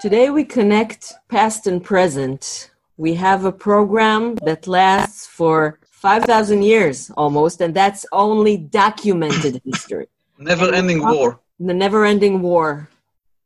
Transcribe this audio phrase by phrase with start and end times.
[0.00, 2.70] Today we connect past and present.
[2.98, 10.06] We have a program that lasts for 5,000 years almost, and that's only documented history.
[10.38, 11.40] Never ending war.
[11.58, 12.88] The never ending war,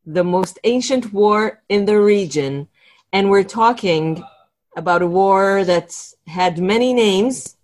[0.05, 2.69] the most ancient war in the region.
[3.15, 4.23] And we're talking
[4.77, 5.97] about a war that
[6.27, 7.57] had many names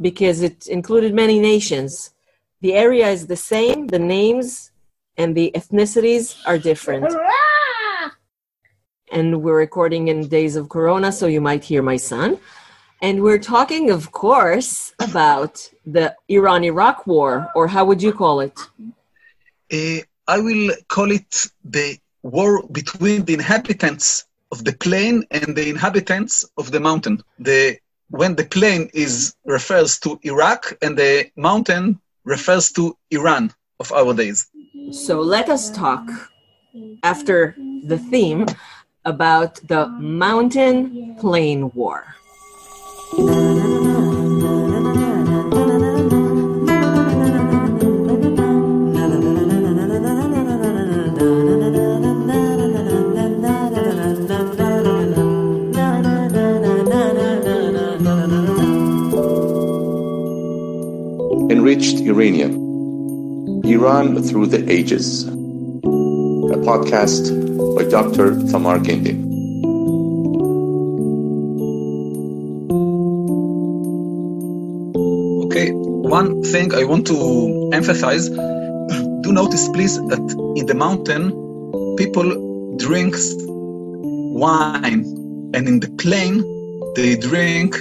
[0.00, 2.12] because it included many nations.
[2.62, 4.70] The area is the same, the names
[5.18, 7.04] and the ethnicities are different.
[9.14, 12.36] And we're recording in days of Corona, so you might hear my son.
[13.00, 18.40] And we're talking, of course, about the Iran Iraq war, or how would you call
[18.40, 18.58] it?
[19.72, 25.68] Uh, I will call it the war between the inhabitants of the plain and the
[25.68, 27.22] inhabitants of the mountain.
[27.38, 27.78] The
[28.10, 34.12] when the plain is refers to Iraq and the mountain refers to Iran of our
[34.12, 34.50] days.
[34.90, 36.04] So let us talk
[37.04, 37.54] after
[37.84, 38.46] the theme
[39.04, 39.88] about the ah.
[39.98, 42.04] mountain plain war.
[61.50, 62.64] Enriched Iranium.
[63.66, 67.43] Iran Through the Ages, a podcast
[67.74, 68.36] by Dr.
[68.50, 69.32] Tamar Gindin.
[75.46, 78.28] Okay, one thing I want to emphasize
[79.24, 81.30] do notice, please, that in the mountain,
[81.96, 83.16] people drink
[84.36, 85.02] wine,
[85.54, 86.44] and in the plain,
[86.94, 87.74] they drink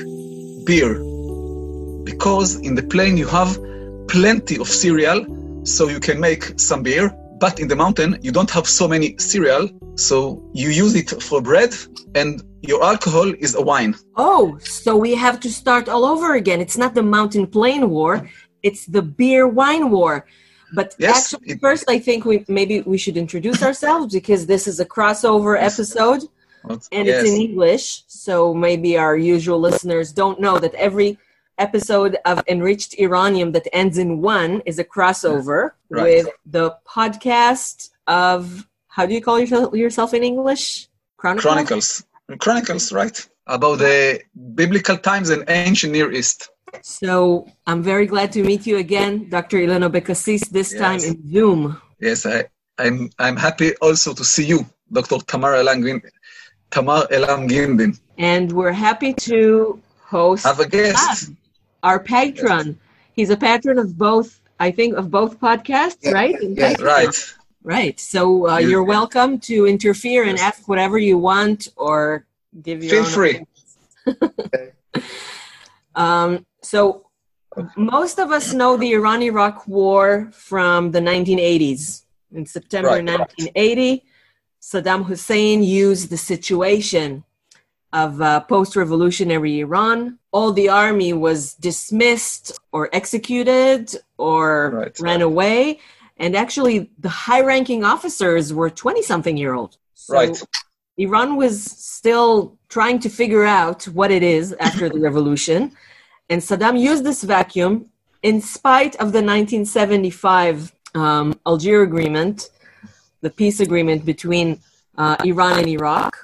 [0.66, 0.94] beer.
[2.05, 3.59] Because in the plain, you have
[4.08, 5.25] plenty of cereal,
[5.66, 7.14] so you can make some beer.
[7.44, 11.41] But in the mountain, you don't have so many cereal, so you use it for
[11.41, 11.72] bread,
[12.16, 13.95] and your alcohol is a wine.
[14.16, 16.61] Oh, so we have to start all over again.
[16.61, 18.14] It's not the mountain plain war,
[18.67, 20.26] it's the beer wine war.
[20.73, 24.64] But Yes, actually, it- first, I think we maybe we should introduce ourselves because this
[24.71, 26.21] is a crossover episode
[26.95, 27.23] and yes.
[27.23, 27.86] it's in English.
[28.26, 28.33] So
[28.67, 31.09] maybe our usual listeners don't know that every
[31.58, 36.03] episode of Enriched Iranium that ends in one is a crossover Right.
[36.25, 40.87] with the podcast of how do you call yourself, yourself in English?
[41.17, 41.43] Chronicles.
[41.43, 42.03] Chronicles.
[42.39, 43.30] Chronicles, right?
[43.47, 44.21] About the
[44.55, 46.49] biblical times and ancient Near East.
[46.81, 49.58] So I'm very glad to meet you again, Dr.
[49.58, 50.81] Ilan Abecassis, this Yes.
[50.81, 51.77] time in Zoom.
[51.99, 52.45] Yes, I,
[52.80, 55.17] I'm I'm happy also to see you, Dr.
[55.27, 56.02] Tamar Elam Gin-
[56.71, 57.99] Tamar Elam Gindin.
[58.17, 61.31] And we're happy to host Have a guest.
[61.83, 62.80] Our patron.
[63.14, 66.36] He's a patron of both, I think, of both podcasts, right?
[66.42, 66.83] Yes, Patreon.
[66.86, 67.36] Right.
[67.64, 67.99] Right.
[67.99, 72.26] So uh, You- you're welcome to interfere and ask whatever you want or
[72.61, 73.38] give your Feel own free.
[75.95, 77.05] um, so
[77.76, 82.02] most of us know the Iran-Iraq War from the 1980s.
[82.33, 83.05] In September Right.
[83.05, 84.04] 1980,
[84.60, 87.23] Saddam Hussein used the situation
[87.93, 90.17] of uh, post-revolutionary Iran.
[90.31, 94.99] All the army was dismissed or executed or Right.
[94.99, 95.80] ran away,
[96.17, 99.77] and actually the high-ranking officers were 20-something year old.
[99.93, 100.43] So Right.
[100.98, 105.71] Iran was still trying to figure out what it is after the revolution,
[106.30, 107.89] and Saddam used this vacuum
[108.23, 112.49] in spite of the 1975 um, Algiers Agreement,
[113.21, 114.59] the peace agreement between
[114.98, 116.23] uh, Iran and Iraq,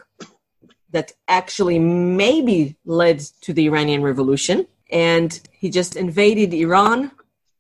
[0.92, 4.68] that actually maybe led to the Iranian Revolution.
[4.92, 7.12] And he just invaded Iran.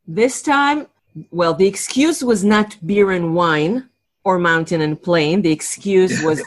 [0.07, 0.87] This time,
[1.31, 3.89] well, the excuse was not beer and wine
[4.23, 5.41] or mountain and plain.
[5.41, 6.41] The excuse was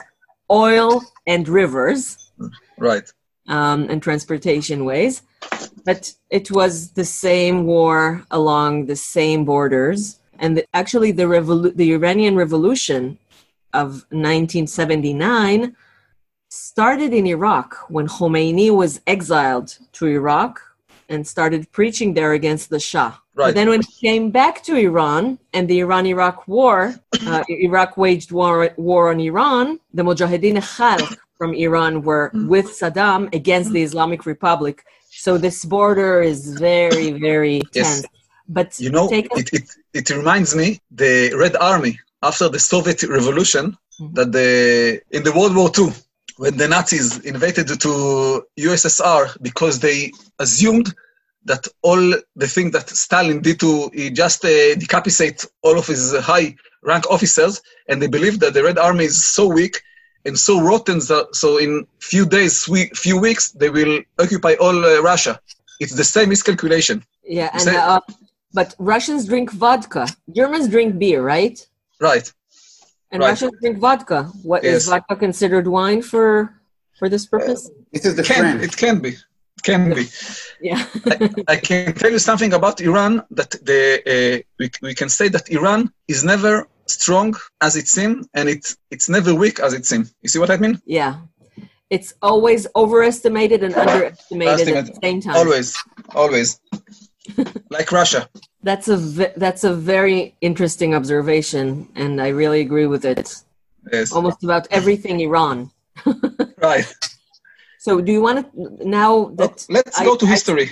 [0.50, 2.31] oil and rivers
[2.78, 3.10] Right.
[3.49, 5.22] um, and transportation ways.
[5.84, 10.19] But it was the same war along the same borders.
[10.38, 13.19] And the, actually, the, revolu- the Iranian Revolution
[13.72, 15.76] of 1979
[16.52, 20.60] started in Iraq when Khomeini was exiled to Iraq
[21.08, 23.12] and started preaching there against the Shah.
[23.34, 23.54] But Right.
[23.54, 25.22] then when he came back to Iran
[25.54, 26.76] and the Iran-Iraq war,
[27.26, 31.08] uh, Iraq waged war, war on Iran, the Mujahideen Khalq
[31.38, 34.76] from Iran were with Saddam against the Islamic Republic.
[35.25, 36.40] So this border is
[36.70, 38.02] very, very Yes.
[38.02, 38.06] tense.
[38.56, 39.66] But You know, take a- it, it,
[40.00, 40.66] it reminds me
[41.02, 41.14] the
[41.44, 41.94] Red Army
[42.28, 43.64] after the Soviet Revolution
[44.00, 44.14] Mhm.
[44.16, 44.50] that the
[45.16, 45.90] in the World War II
[46.37, 50.94] when the Nazis invaded to USSR because they assumed
[51.44, 56.17] that all the thing that Stalin did to he just uh, decapitate all of his
[56.19, 59.82] high rank officers and they believed that the Red Army is so weak
[60.25, 61.00] and so rotten.
[61.00, 62.64] So, so in few days,
[62.94, 65.40] few weeks, they will occupy all uh, Russia.
[65.81, 67.05] It's the same miscalculation.
[67.25, 68.00] Yeah, and uh,
[68.52, 70.06] but Russians drink vodka.
[70.35, 71.58] Germans drink beer, right?
[72.00, 72.32] Right.
[73.12, 73.29] And right.
[73.29, 74.25] Russians drink vodka.
[74.43, 74.82] What yes.
[74.82, 76.55] is vodka considered wine for
[76.99, 77.69] for this purpose?
[77.69, 78.62] Uh, it is the can, trend.
[78.62, 79.11] It can be.
[79.11, 80.06] It can be.
[80.62, 80.87] Yeah.
[81.06, 83.82] I, I, can tell you something about Iran that the
[84.14, 88.76] uh, we, we can say that Iran is never strong as it seems and it's
[88.93, 90.14] it's never weak as it seems.
[90.23, 90.81] You see what I mean?
[90.87, 91.14] Yeah.
[91.91, 95.37] It's always overestimated and underestimated at the same time.
[95.37, 95.76] Always,
[96.14, 96.61] always.
[97.70, 98.28] Like Russia.
[98.62, 98.96] That's a
[99.36, 103.42] that's a very interesting observation, and I really agree with it.
[103.92, 104.12] Yes.
[104.12, 105.70] Almost about everything Iran.
[106.58, 106.86] right.
[107.78, 110.70] So, do you want to now that oh, let's I, go to history?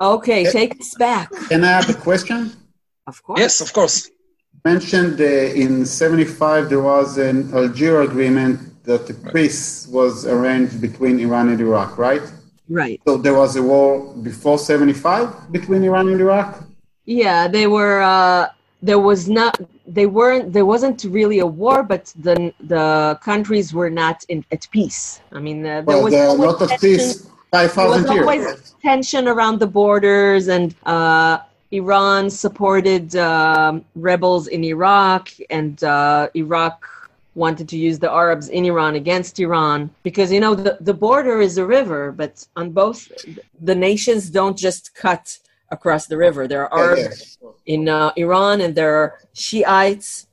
[0.00, 1.30] I, okay, take us back.
[1.48, 2.52] Can I have a question?
[3.06, 3.40] Of course.
[3.40, 4.10] Yes, of course.
[4.64, 11.20] mentioned uh, in 75 there was an Algiers agreement that the peace was arranged between
[11.20, 12.22] Iran and Iraq, right?
[12.68, 13.00] Right.
[13.06, 16.64] So there was a war before 75 between Iran and Iraq?
[17.04, 18.48] Yeah, they were uh,
[18.82, 23.90] there was not they weren't there wasn't really a war but the the countries were
[23.90, 25.20] not in at peace.
[25.32, 28.20] I mean uh, there well, was there not of peace 5000 years.
[28.20, 31.38] always tension around the borders and uh,
[31.70, 36.88] Iran supported um, rebels in Iraq and uh, Iraq
[37.34, 41.40] wanted to use the Arabs in Iran against Iran because you know the, the border
[41.40, 43.10] is a river, but on both
[43.60, 45.38] the nations don't just cut
[45.70, 46.46] across the river.
[46.46, 50.26] There are Arabs in uh, Iran and there are Shiites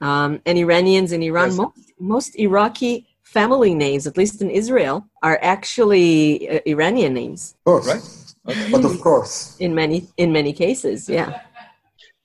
[0.00, 1.48] um, and Iranians in Iran.
[1.48, 1.58] Yes.
[1.58, 7.56] Most, most Iraqi family names, at least in Israel, are actually uh, Iranian names.
[7.60, 8.04] Of course, right?
[8.46, 8.70] Okay.
[8.70, 11.40] But of course, in many in many cases, yeah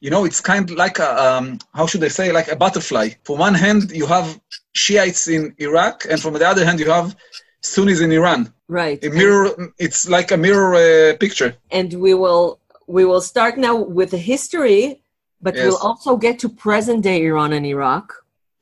[0.02, 3.10] you know, it's kind of like a, um, how should I say, like a butterfly.
[3.24, 4.40] From one hand, you have
[4.74, 7.16] Shiites in Iraq, and from the other hand, you have
[7.62, 8.54] Sunnis in Iran.
[8.68, 9.04] Right.
[9.04, 9.74] A mirror.
[9.78, 11.56] It's like a mirror uh, picture.
[11.72, 15.02] And we will we will start now with the history,
[15.42, 15.66] but yes.
[15.66, 18.14] we'll also get to present day Iran and Iraq.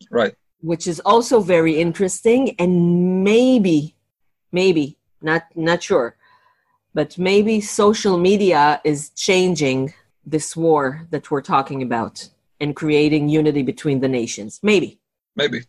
[0.10, 0.34] Right.
[0.62, 3.96] Which is also very interesting, and maybe,
[4.52, 6.16] maybe not not sure,
[6.96, 9.94] but maybe social media is changing
[10.28, 12.16] this war that we're talking about
[12.60, 14.60] and creating unity between the nations.
[14.62, 15.00] Maybe.
[15.36, 15.60] Maybe.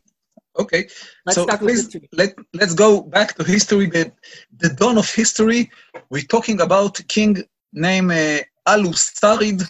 [0.59, 0.89] Okay.
[1.25, 3.87] Let's so please let, let's go back to history.
[3.87, 4.13] The,
[4.57, 5.71] the dawn of history,
[6.11, 9.63] we're talking about king named uh, Al-Usarid.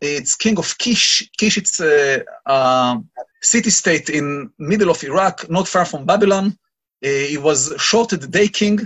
[0.00, 1.30] It's king of Kish.
[1.38, 3.00] Kish, it's a, a
[3.40, 6.46] city-state in middle of Iraq, not far from Babylon.
[7.04, 8.78] Uh, he was the day king,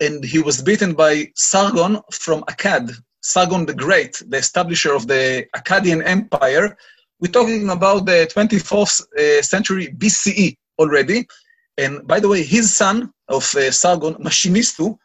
[0.00, 2.86] and he was beaten by Sargon from Akkad,
[3.20, 6.76] Sargon the Great, the establisher of the Akkadian Empire.
[7.20, 11.28] We're talking about the 24th uh, century BCE already.
[11.76, 14.98] And by the way, his son of uh, Sargon, Mashimistu,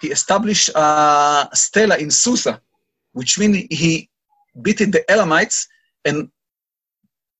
[0.00, 2.60] he established a stela in Susa,
[3.12, 4.08] which means he
[4.60, 5.68] beat the Elamites
[6.04, 6.28] and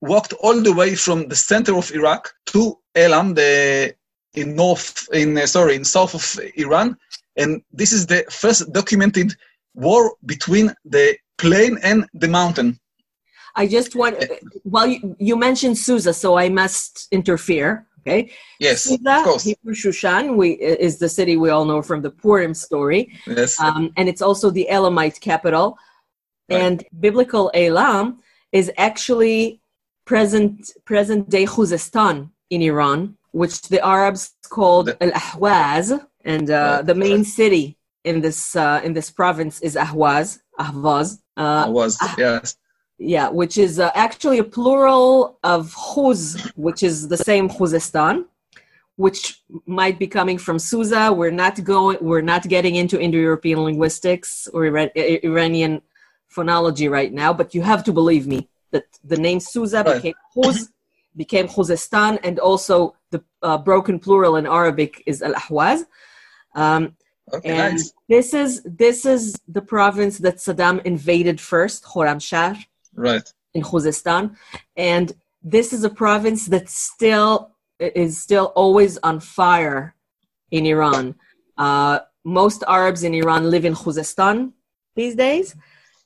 [0.00, 3.94] walked all the way from the center of Iraq to Elam, the
[4.34, 6.96] in north, in uh, sorry, in south of Iran,
[7.36, 9.34] and this is the first documented
[9.74, 12.78] war between the plain and the mountain.
[13.54, 14.16] I just want,
[14.64, 17.86] well, you, you mentioned Susa, so I must interfere.
[18.00, 18.32] Okay.
[18.58, 19.44] Yes, Susa, of course.
[19.44, 23.12] Hebrew Shushan we, is the city we all know from the Purim story.
[23.26, 23.60] Yes.
[23.60, 25.78] Um, and it's also the Elamite capital.
[26.48, 26.60] Right.
[26.62, 28.18] And biblical Elam
[28.50, 29.60] is actually
[30.04, 36.94] present present day Khuzestan in Iran, which the Arabs called Al Ahwaz, and uh, the
[36.94, 40.40] main city in this uh, in this province is Ahwaz.
[40.58, 41.18] Ahvaz.
[41.36, 41.98] Uh, Ahwaz.
[42.00, 42.56] Ah, yes.
[42.98, 48.26] Yeah, which is uh, actually a plural of Khuz, which is the same Khuzestan,
[48.96, 51.12] which might be coming from Susa.
[51.12, 51.98] We're not going.
[52.00, 55.82] We're not getting into Indo-European linguistics or Iranian
[56.34, 59.96] phonology right now, but you have to believe me that the name Susa right.
[59.96, 60.68] became Khuz,
[61.16, 65.84] became Khuzestan, and also the uh, broken plural in Arabic is Al Ahwaz.
[66.54, 66.96] Um,
[67.32, 67.92] Okay, and nice.
[68.08, 72.58] this is this is the province that Saddam invaded first, Khorramshahr,
[72.94, 74.36] right, in Khuzestan,
[74.76, 75.12] and
[75.42, 79.94] this is a province that still is still always on fire
[80.50, 81.14] in Iran.
[81.56, 84.52] Uh, most Arabs in Iran live in Khuzestan
[84.94, 85.54] these days,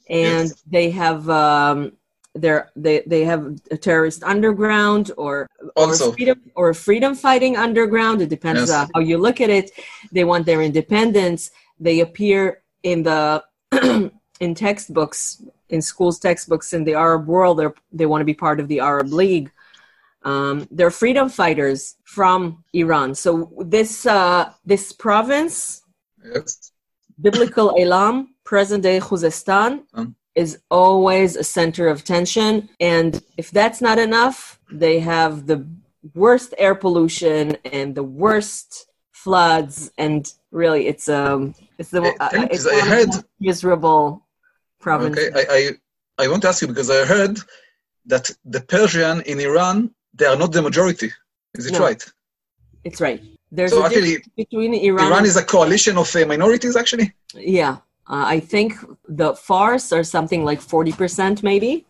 [0.09, 0.63] and yes.
[0.67, 1.93] they have um,
[2.37, 8.23] they're, they they have a terrorist underground or or freedom or freedom fighting underground.
[8.23, 8.71] It depends yes.
[8.71, 9.71] uh, how you look at it.
[10.13, 11.51] They want their independence.
[11.81, 13.45] They appear in the
[14.41, 17.59] in textbooks in schools textbooks in the Arab world.
[17.59, 19.51] They they want to be part of the Arab League.
[20.23, 23.15] Um, they're freedom fighters from Iran.
[23.15, 25.83] So this uh, this province,
[26.25, 26.73] Yes.
[27.21, 30.17] biblical Elam, present day Khuzestan, Um.
[30.37, 32.69] Is always a center of tension.
[32.79, 35.67] And if that's not enough, they have the
[36.15, 39.91] worst air pollution and the worst floods.
[39.99, 44.05] And really, it's um, it's the uh, it's I heard- miserable
[44.79, 45.29] provinces.
[45.29, 45.41] Okay.
[45.41, 47.37] I, I I want to ask you because I heard
[48.13, 48.25] that
[48.55, 49.77] the Persian in Iran
[50.19, 51.11] they are not the majority.
[51.59, 51.81] Is it No.
[51.89, 52.03] right?
[52.85, 53.21] It's right.
[53.57, 55.07] There's So a actually, between Iran.
[55.13, 56.75] Iran is a coalition of uh, minorities.
[56.83, 57.07] Actually.
[57.61, 57.77] yeah,
[58.09, 58.75] uh, I think
[59.09, 61.85] the Fars are something like forty percent, maybe.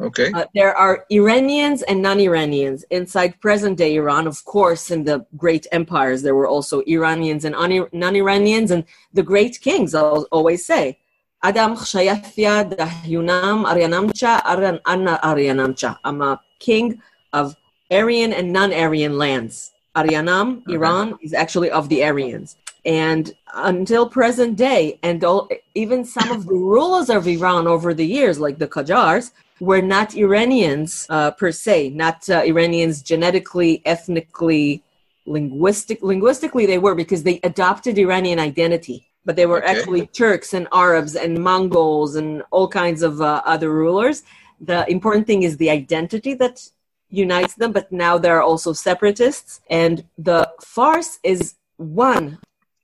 [0.00, 0.30] Okay.
[0.32, 4.28] Uh, there are Iranians and non-Iranians inside present-day Iran.
[4.28, 7.54] Of course, in the great empires, there were also Iranians and
[7.92, 9.96] non-Iranians, and the great kings.
[9.96, 10.98] I'll always say,
[11.42, 15.98] Adam Chayafia Dahyunam Aryanamcha Aryan Anna Aryanamcha.
[16.04, 17.56] I'm a king of
[17.90, 19.72] Aryan and non-Aryan lands.
[19.96, 20.62] Aryanam.
[20.68, 22.56] Iran, is actually of the Aryans.
[22.88, 28.06] And until present day, and all, even some of the rulers of Iran over the
[28.06, 34.82] years, like the Qajars, were not Iranians uh, per se, not uh, Iranians genetically, ethnically,
[35.26, 36.02] linguistic.
[36.02, 39.72] Linguistically, they were because they adopted Iranian identity, but they were Okay.
[39.72, 44.22] actually Turks and Arabs and Mongols and all kinds of uh, other rulers.
[44.62, 46.66] The important thing is the identity that
[47.10, 52.38] unites them, but now there are also separatists, and the Fars is one,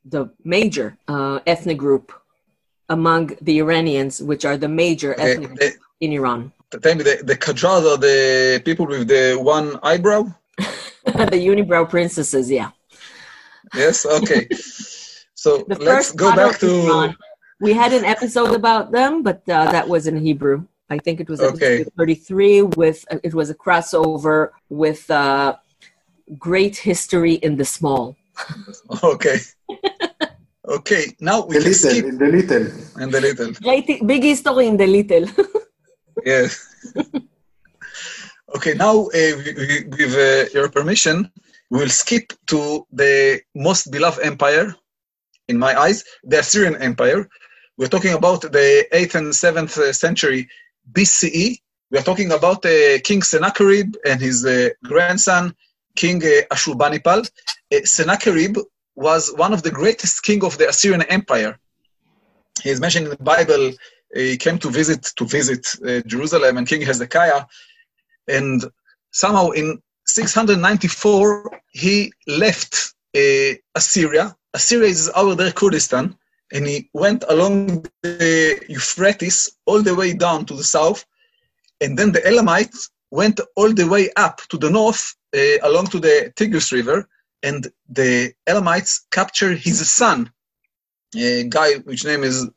[0.04, 2.12] the major uh, ethnic group
[2.88, 5.32] among the Iranians, which are the major Okay.
[5.32, 6.52] ethnic group The- in Iran.
[6.82, 10.22] Tell me, the, the Qajars are the people with the one eyebrow?
[11.04, 12.70] the unibrow princesses, yeah.
[13.74, 14.04] Yes?
[14.04, 14.48] Okay.
[15.34, 16.68] so The let's go back to.
[16.86, 17.16] Iran.
[17.60, 20.66] We had an episode about them, but uh, that was in Hebrew.
[20.90, 21.84] I think it was episode Okay.
[21.96, 25.56] 33 with uh, it was a crossover with uh,
[26.38, 28.16] great history in the small.
[29.02, 29.38] Okay.
[30.68, 33.02] Okay, now we The can little, skip the little.
[33.02, 33.52] In the little.
[33.62, 35.26] Great, big history in the little.
[36.24, 36.68] Yes.
[38.56, 41.30] okay, now uh, we- we- with uh, your permission,
[41.70, 44.74] we will skip to the most beloved empire,
[45.48, 47.28] in my eyes, the Assyrian Empire.
[47.76, 50.48] We're talking about the 8th and 7th uh, century
[50.92, 51.58] BCE.
[51.90, 55.54] We are talking about uh, King Sennacherib and his uh, grandson,
[55.96, 57.28] King uh, Ashurbanipal.
[57.74, 58.56] Uh, Sennacherib
[58.96, 61.58] was one of the greatest king of the Assyrian Empire.
[62.62, 63.72] He is mentioned in the Bible
[64.14, 67.46] he came to visit to visit uh, Jerusalem and King Hezekiah,
[68.28, 68.64] and
[69.10, 74.36] somehow in 694 he left uh, Assyria.
[74.52, 76.16] Assyria is over there Kurdistan,
[76.52, 81.04] and he went along the Euphrates all the way down to the south,
[81.80, 85.98] and then the Elamites went all the way up to the north uh, along to
[85.98, 87.08] the Tigris River,
[87.44, 90.32] and the Elamites captured his son,
[91.14, 92.48] a guy which name is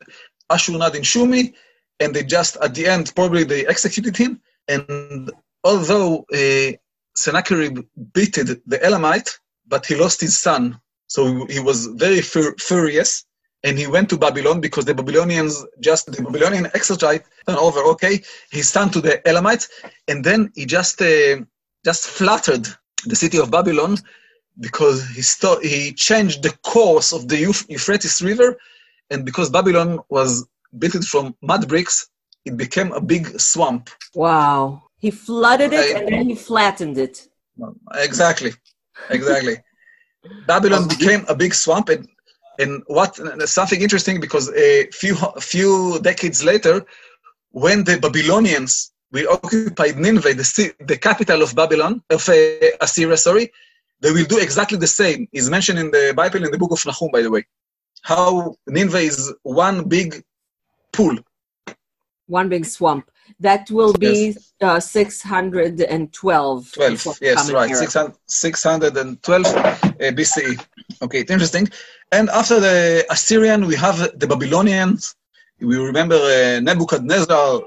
[0.50, 1.54] Ashurnadin Shumi,
[2.00, 4.40] and they just at the end probably they executed him.
[4.66, 5.30] And
[5.62, 6.72] although uh,
[7.14, 13.24] Sennacherib beated the Elamite, but he lost his son, so he was very fur- furious,
[13.64, 17.80] and he went to Babylon because the Babylonians just the Babylonian exercise turned over.
[17.92, 19.68] Okay, his son to the Elamites,
[20.06, 21.36] and then he just uh,
[21.84, 22.66] just flattered
[23.04, 23.98] the city of Babylon
[24.60, 28.56] because he sto- he changed the course of the Euth- Euphrates River
[29.10, 30.46] and because Babylon was
[30.78, 32.08] built from mud bricks,
[32.44, 33.90] it became a big swamp.
[34.14, 34.82] Wow.
[34.98, 37.28] He flooded it I- and then he flattened it.
[37.94, 38.52] Exactly,
[39.10, 39.56] exactly.
[40.46, 42.08] Babylon became a big swamp, and
[42.58, 43.16] and what
[43.48, 46.84] something interesting because a few a few decades later,
[47.50, 52.34] when the Babylonians we occupied Nineveh, the the capital of Babylon of uh,
[52.80, 53.46] Assyria, sorry,
[54.00, 55.28] they will do exactly the same.
[55.32, 57.46] Is mentioned in the Bible in the book of Nahum, by the way,
[58.02, 60.22] how Nineveh is one big
[60.92, 61.18] pool.
[62.26, 63.10] One big swamp.
[63.40, 66.72] That will be uh, 612.
[66.72, 69.50] 12, yes, right, 600, 612 uh,
[70.00, 70.66] BCE.
[71.02, 71.68] Okay, it's interesting.
[72.10, 75.14] And after the Assyrian, we have the Babylonians.
[75.60, 77.64] We remember uh, Nebuchadnezzar II,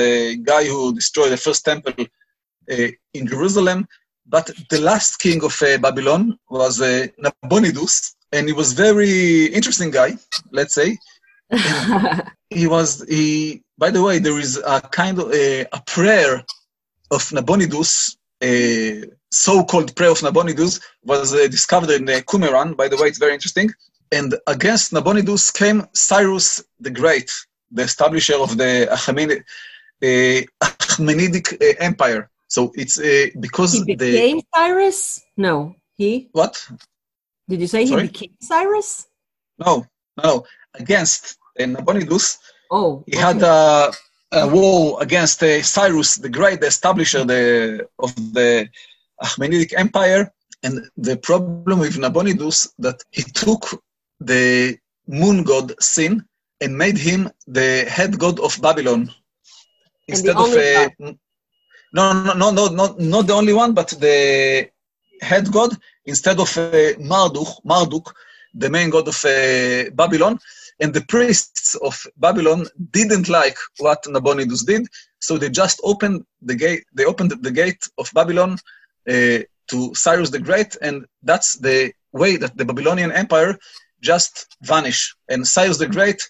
[0.00, 3.86] the guy who destroyed the first temple uh, in Jerusalem.
[4.26, 9.90] But the last king of uh, Babylon was uh, Nabonidus, and he was very interesting
[9.90, 10.16] guy,
[10.52, 10.98] let's say.
[12.50, 16.42] he was he by the way there is a kind of a, a prayer
[17.10, 22.96] of nabonidus a so-called prayer of nabonidus was uh, discovered in uh, qumran by the
[22.96, 23.70] way it's very interesting
[24.12, 27.30] and against nabonidus came cyrus the great
[27.70, 29.40] the establisher of the Achaemenid,
[30.02, 35.22] uh, Achaemenidic uh, empire So it's uh, because He the became Cyrus?
[35.38, 35.74] No.
[35.96, 36.28] He?
[36.32, 36.54] what?
[37.48, 38.02] Did you say Sorry?
[38.02, 39.06] he became Cyrus?
[39.58, 39.86] No,
[40.22, 40.44] no,
[40.74, 42.26] against uh, Nabonidus.
[42.70, 43.04] Oh.
[43.06, 43.90] He had a,
[44.32, 48.68] a war against uh, Cyrus the Great, the establisher the, of the
[49.22, 50.30] Achaemenidic Empire.
[50.62, 53.82] And the problem with Nabonidus that he took
[54.20, 54.76] the
[55.08, 56.24] moon god Sin
[56.60, 59.10] and made him the head god of Babylon
[60.06, 61.12] instead of uh,
[61.92, 64.68] no, no, no, no, not the only one, but the
[65.20, 68.14] head god instead of uh, Marduk, Marduk,
[68.54, 70.38] the main god of uh, Babylon.
[70.80, 74.88] And the priests of Babylon didn't like what Nabonidus did,
[75.20, 76.84] so they just opened the gate.
[76.92, 78.58] They opened the gate of Babylon
[79.08, 83.56] uh, to Cyrus the Great, and that's the way that the Babylonian Empire
[84.00, 85.14] just vanished.
[85.28, 86.20] And Cyrus the Great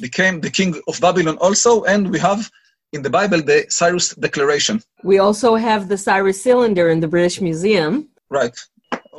[0.00, 2.50] became the king of Babylon also, and we have
[2.92, 4.82] in the Bible the Cyrus Declaration.
[5.02, 8.08] We also have the Cyrus cylinder in the British Museum.
[8.30, 8.56] Right.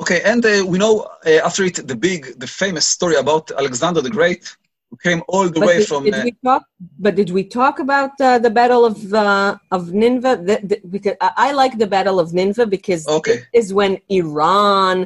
[0.02, 0.94] Okay, and uh, we know
[1.26, 4.56] uh, after it the big, the famous story about Alexander the Great,
[4.90, 6.04] who came all the But way did, from.
[6.04, 6.62] did Uh, we talk?
[6.98, 10.36] But did we talk about uh, the Battle of uh, of Nineveh?
[10.48, 13.38] The, the, because I, like the Battle of Nineveh because Okay.
[13.38, 14.96] it is when Iran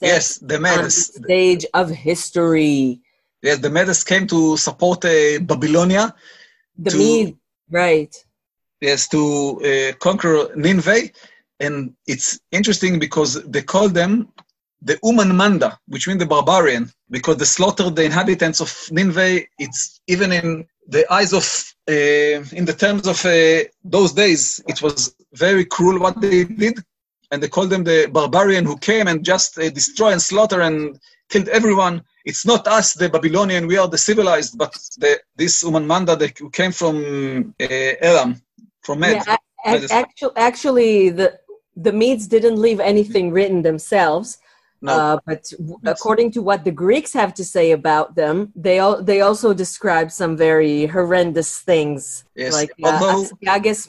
[0.00, 1.14] yes, the on the Medes.
[1.24, 3.00] stage of history.
[3.42, 6.14] Yes, the Medes came to support uh, Babylonia.
[6.78, 7.36] The To- Mede,
[7.72, 8.14] right?
[8.80, 11.10] Yes, to uh, conquer Nineveh,
[11.60, 14.28] and it's interesting because they call them
[14.82, 19.42] the Uman Manda, which means the barbarian, because they slaughtered the inhabitants of Nineveh.
[19.58, 21.44] It's even in the eyes of,
[21.88, 26.82] uh, in the terms of uh, those days, it was very cruel what they did,
[27.30, 30.98] and they called them the barbarian who came and just uh, destroy and slaughter and
[31.30, 32.02] killed everyone.
[32.24, 36.34] It's not us, the Babylonian, we are the civilized, but the, this Uman Manda that
[36.52, 37.66] came from uh,
[38.00, 38.40] Elam,
[38.82, 39.22] from Med.
[39.26, 39.90] Yeah, a- Medes.
[39.90, 41.38] a- actually, actually, the
[41.76, 44.38] the Medes didn't leave anything written themselves.
[44.84, 44.92] No.
[44.92, 49.02] Uh, but w- according to what the Greeks have to say about them, they al-
[49.02, 53.28] they also describe some very horrendous things, Yes, like uh, although-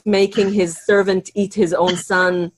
[0.06, 2.52] making his servant eat his own son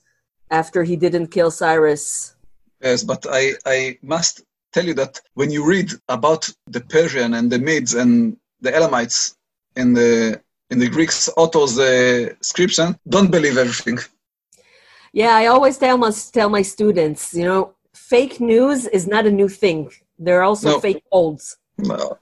[0.51, 2.35] after he didn't kill Cyrus.
[2.81, 7.51] Yes, but I, I must tell you that when you read about the Persian and
[7.51, 9.35] the Medes and the Elamites
[9.75, 13.99] in the in the Greeks authors' uh, description, don't believe everything.
[15.13, 19.31] Yeah, I always tell my tell my students, you know, fake news is not a
[19.31, 19.91] new thing.
[20.19, 20.79] There are also No.
[20.79, 21.57] fake olds.
[21.77, 22.17] No.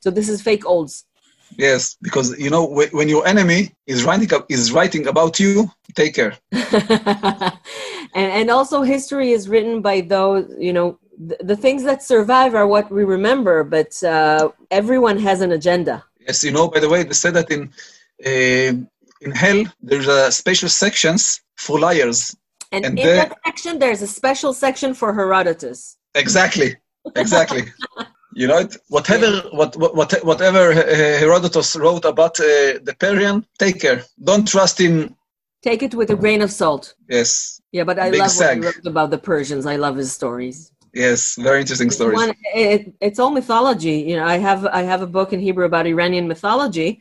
[0.00, 1.04] So this is fake olds.
[1.56, 5.70] Yes, because you know when, when your enemy is writing up, is writing about you,
[5.94, 6.34] take care.
[6.52, 12.52] and and also history is written by those you know the, the things that survive
[12.60, 16.66] are what we remember but uh, everyone has an agenda Yes, you know.
[16.68, 17.62] By the way, they said that in
[18.30, 18.72] uh,
[19.26, 21.22] in hell there's a special sections
[21.64, 22.36] for liars.
[22.74, 25.78] and, And in that section there's a special section for herodotus
[26.14, 26.70] Exactly,
[27.22, 27.62] exactly.
[28.40, 28.76] you know, it?
[28.96, 29.28] whatever
[29.60, 30.84] what, what what- whatever uh,
[31.22, 32.46] Herodotus wrote about uh,
[32.88, 33.98] the Persian, take care.
[34.30, 34.94] Don't trust him.
[35.70, 36.84] take it with a grain of salt
[37.16, 37.28] Yes,
[37.76, 40.58] yeah but i Big love what he wrote about the persians i love his stories
[40.92, 42.16] yes, very interesting stories.
[42.16, 45.64] One, it, it's all mythology you know i have i have a book in hebrew
[45.64, 47.00] about iranian mythology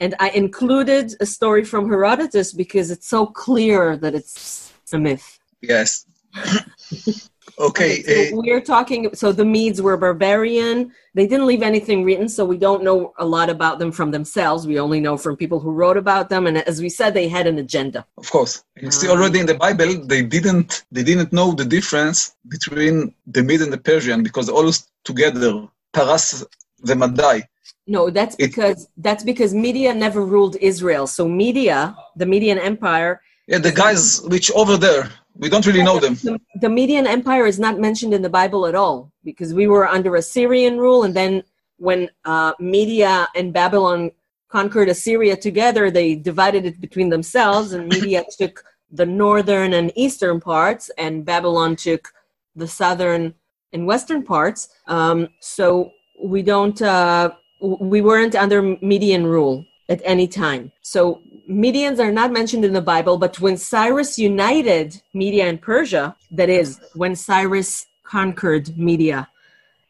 [0.00, 5.40] and i included a story from herodotus because it's so clear that it's a myth
[5.68, 6.06] Yes.
[7.58, 8.00] okay.
[8.00, 9.14] Okay, so uh, we're talking.
[9.14, 10.92] So the Medes were barbarian.
[11.14, 14.66] They didn't leave anything written, so we don't know a lot about them from themselves.
[14.66, 16.46] We only know from people who wrote about them.
[16.46, 18.00] And as we said, they had an agenda.
[18.22, 21.64] of course, you see Um, already in the Bible they didn't they didn't know the
[21.76, 22.18] difference
[22.54, 22.94] between
[23.34, 24.70] the Mede and the Persian because all
[25.10, 25.50] together.
[25.92, 26.44] Paras
[26.88, 27.38] the Madai.
[27.86, 31.06] No, that's It- because that's because Media never ruled Israel.
[31.06, 31.76] So Media,
[32.16, 33.12] the Median Empire,
[33.46, 34.02] Yeah, the guys
[34.34, 35.04] which over there
[35.36, 36.14] we don't really know them.
[36.14, 39.86] the, the Median Empire is not mentioned in the Bible at all because we were
[39.86, 41.42] under Assyrian rule, and then
[41.78, 44.10] when uh, Media and Babylon
[44.48, 50.40] conquered Assyria together, they divided it between themselves, and Media took the northern and eastern
[50.40, 52.12] parts, and Babylon took
[52.54, 53.34] the southern
[53.72, 54.68] and western parts.
[54.86, 55.90] Um, so
[56.22, 60.70] we don't, uh, we weren't under Median rule at any time.
[60.82, 66.16] So Medians are not mentioned in the Bible, but when Cyrus united Media and Persia,
[66.30, 69.28] that is, when Cyrus conquered Media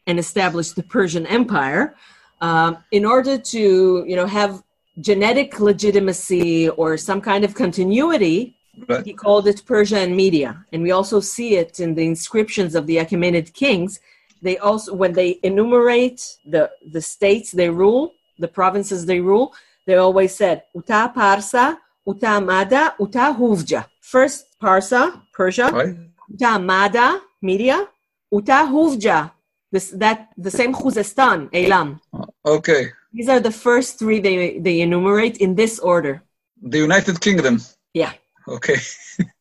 [0.07, 1.95] and established the Persian Empire,
[2.41, 4.63] um, in order to you know have
[5.01, 8.55] genetic legitimacy or some kind of continuity,
[8.89, 9.07] Right.
[9.07, 12.89] he called it Persia and Media, and we also see it in the inscriptions of
[12.89, 14.01] the Achaemenid kings.
[14.43, 19.55] They also, when they enumerate the the states they rule, the provinces they rule,
[19.87, 23.87] they always said Uta Parsa, Uta Mada, Uta Huvja.
[24.01, 25.97] first Parsa, Persia, Right?
[26.31, 27.89] Uta Mada, Media,
[28.33, 29.31] Uta Huvja,
[29.71, 32.01] this, that, the same Khuzestan, Elam.
[32.45, 32.91] Okay.
[33.13, 36.23] These are the first three they, they enumerate in this order.
[36.63, 37.61] The United Kingdom.
[37.93, 38.13] Yeah.
[38.49, 38.77] Okay.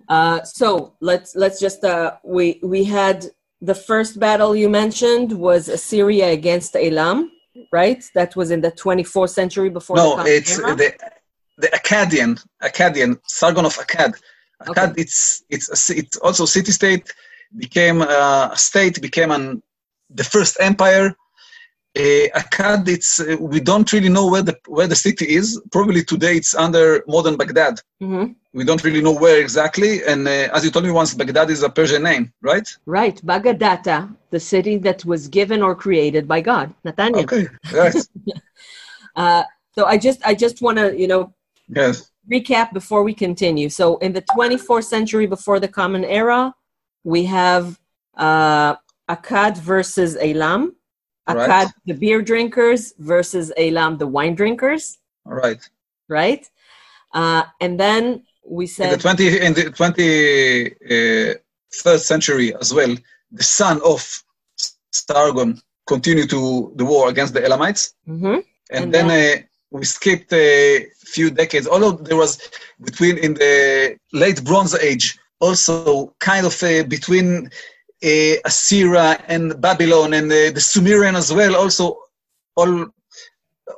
[0.09, 3.27] Uh, so let's let's just uh, we we had
[3.61, 7.31] the first battle you mentioned was Assyria against Elam,
[7.73, 8.03] right?
[8.15, 9.97] That was in the 24th century before.
[9.97, 10.75] No, Common it's Era?
[10.77, 10.93] the
[11.59, 14.13] the Akkadian, Akkadian, Sargon of Akkad.
[14.63, 15.03] Akkad, Okay.
[15.03, 17.13] it's it's a, it's also city state
[17.57, 19.63] became uh, a state became an
[20.11, 21.15] the first empire.
[21.97, 25.61] Uh, Akkad, it's uh, we don't really know where the where the city is.
[25.73, 27.81] Probably today it's under modern Baghdad.
[28.01, 28.37] Mhm.
[28.53, 30.05] We don't really know where exactly.
[30.05, 32.69] And uh, as you told me once, Baghdad is a Persian name, right?
[32.87, 37.25] Right, Bagadata, the city that was given or created by God, Nathaniel.
[37.25, 37.95] Okay, right,
[39.17, 39.43] Uh,
[39.75, 41.35] so I just I just want to you know
[41.69, 43.69] yes, recap before we continue.
[43.69, 46.55] So, in the 24th century before the Common Era,
[47.05, 47.79] we have
[48.17, 48.77] uh,
[49.09, 50.77] Akkad versus Elam.
[51.29, 51.69] Akkad, Right.
[51.87, 55.61] the beer drinkers, versus Elam, the wine drinkers, Right.
[56.09, 56.45] right?
[57.13, 58.23] Uh, and then
[58.57, 62.95] we in the said, 20 in the 21st century as well
[63.33, 64.01] the son of
[64.93, 68.43] sargon continued to the war against the elamites Mhm.
[68.71, 72.33] and, And then uh, we skipped a few decades although there was
[72.89, 73.55] between in the
[74.13, 75.07] late bronze age
[75.41, 77.51] also kind of uh, between uh,
[78.45, 81.99] assyria and babylon and uh, the sumerian as well also
[82.57, 82.87] all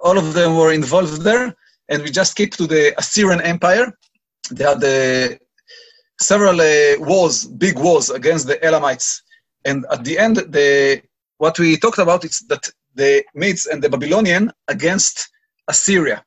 [0.02, 1.54] all of them were involved there
[1.88, 3.92] and we just keep to the assyrian empire
[4.50, 5.38] they had the
[6.20, 9.22] several uh, wars, big wars against the Elamites,
[9.64, 11.02] and at the end, the
[11.38, 15.30] what we talked about is that the Medes and the Babylonian against
[15.68, 16.22] Assyria.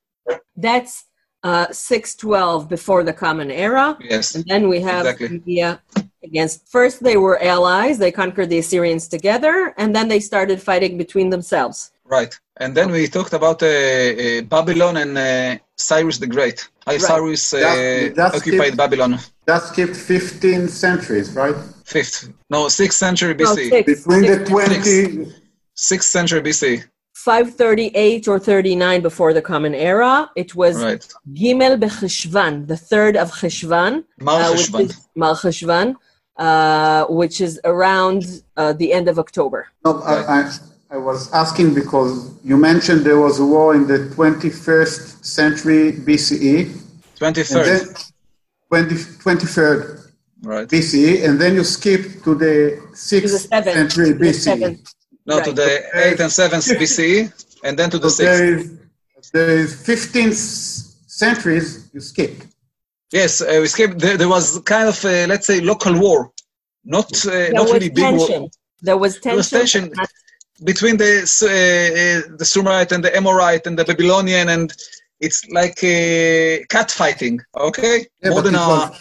[0.56, 1.06] that's
[1.44, 3.98] uh, 612 before the Common Era.
[4.00, 5.28] Yes, And then we have Exactly.
[5.28, 5.82] India
[6.24, 10.98] against, first they were allies, they conquered the Assyrians together, and then they started fighting
[10.98, 11.92] between themselves.
[12.06, 12.34] right.
[12.58, 16.60] And then we talked about uh, uh, Babylon and uh, Cyrus the Great.
[16.86, 17.02] Right.
[17.02, 18.78] Cyrus uh, That's- that's occupied it.
[18.84, 19.12] Babylon.
[19.48, 21.56] That skipped 15 centuries, right?
[21.84, 23.44] Fifth, no, sixth century BC.
[23.44, 23.70] No, BC.
[23.76, 23.84] six.
[23.94, 24.50] Between the Six.
[24.50, 25.34] 20,
[25.92, 26.84] Sixth century BC.
[27.16, 30.30] 538 or 39 before the Common Era.
[30.36, 31.04] It was Right.
[31.34, 34.82] Gimel Becheshvan, the third of Cheshvan, Mar uh, Cheshvan.
[34.90, 35.96] is Mar Cheshvan,
[36.38, 38.24] uh, which is around
[38.58, 39.68] uh, the end of October.
[39.86, 40.52] no, I, I,
[40.92, 46.72] I was asking because you mentioned there was a war in the 21st century BCE,
[47.22, 47.66] and 23rd.
[47.66, 50.00] then 20, 23rd
[50.46, 50.68] Right.
[50.68, 53.76] BCE, and then you skip to the To the 6th seventh.
[53.80, 54.34] century to the BCE.
[54.50, 54.94] seventh.
[55.26, 57.32] No, to the 8th and 7th BCE,
[57.64, 58.26] and then to the So 6th.
[58.26, 62.34] there is, there is 15 s- centuries you skip.
[63.14, 64.00] Yes, uh, we skipped.
[64.00, 66.32] There, there was kind of, a, let's say, local war,
[66.84, 68.50] not uh, not was really big war.
[68.82, 69.22] There was tension.
[69.24, 69.94] There was tension.
[70.64, 74.74] between the uh, uh, the Sumerite and the Amorite and the Babylonian, and
[75.20, 77.40] it's like uh, cat fighting.
[77.56, 78.92] Okay, Yeah, more than it a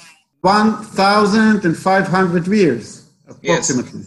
[0.42, 4.02] 1,500 years, approximately.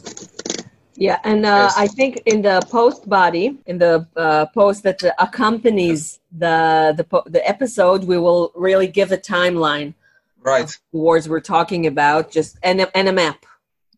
[0.97, 1.71] Yeah, and uh.
[1.75, 7.23] I think in the post body, in the uh, post that accompanies the the po-
[7.25, 9.93] the episode, we will really give a timeline
[10.41, 10.77] right.
[10.93, 13.45] wars we're talking about, just and a, and a map.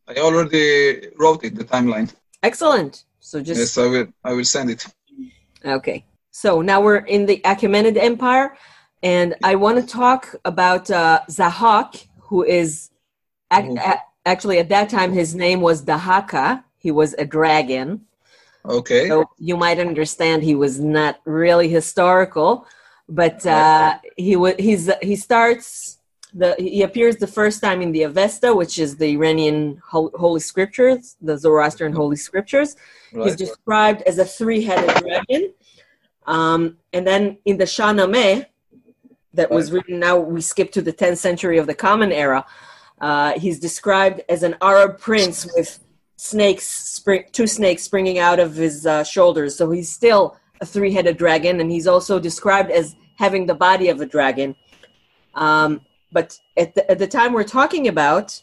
[0.07, 2.13] I already wrote it, the timeline.
[2.41, 3.03] Excellent.
[3.19, 4.07] So just Yes, I will.
[4.23, 4.85] I will send it.
[5.65, 6.03] okay.
[6.31, 8.55] So now we're in the Achaemenid Empire,
[9.03, 12.89] and I want to talk about uh, Zahak, who is
[13.51, 13.77] ac- Mhm.
[13.91, 16.63] a- actually at that time his name was Dahaka.
[16.77, 18.01] He was a dragon.
[18.65, 19.07] Okay.
[19.07, 22.65] So you might understand he was not really historical,
[23.07, 25.97] but uh, he wa- he's he starts
[26.33, 30.41] the he appears the first time in the Avesta, which is the Iranian hol- holy
[30.41, 32.75] scriptures, the Zoroastrian holy scriptures.
[33.23, 35.53] He's described as a three-headed dragon,
[36.25, 38.45] um, and then in the Shahnameh,
[39.33, 39.99] that was written.
[39.99, 42.45] Now we skip to the 10th century of the Common Era.
[42.99, 45.79] Uh, he's described as an Arab prince with
[46.17, 49.55] snakes, spring, two snakes springing out of his uh, shoulders.
[49.55, 54.01] So he's still a three-headed dragon, and he's also described as having the body of
[54.01, 54.55] a dragon.
[55.35, 58.41] Um, but at the, at the time we're talking about,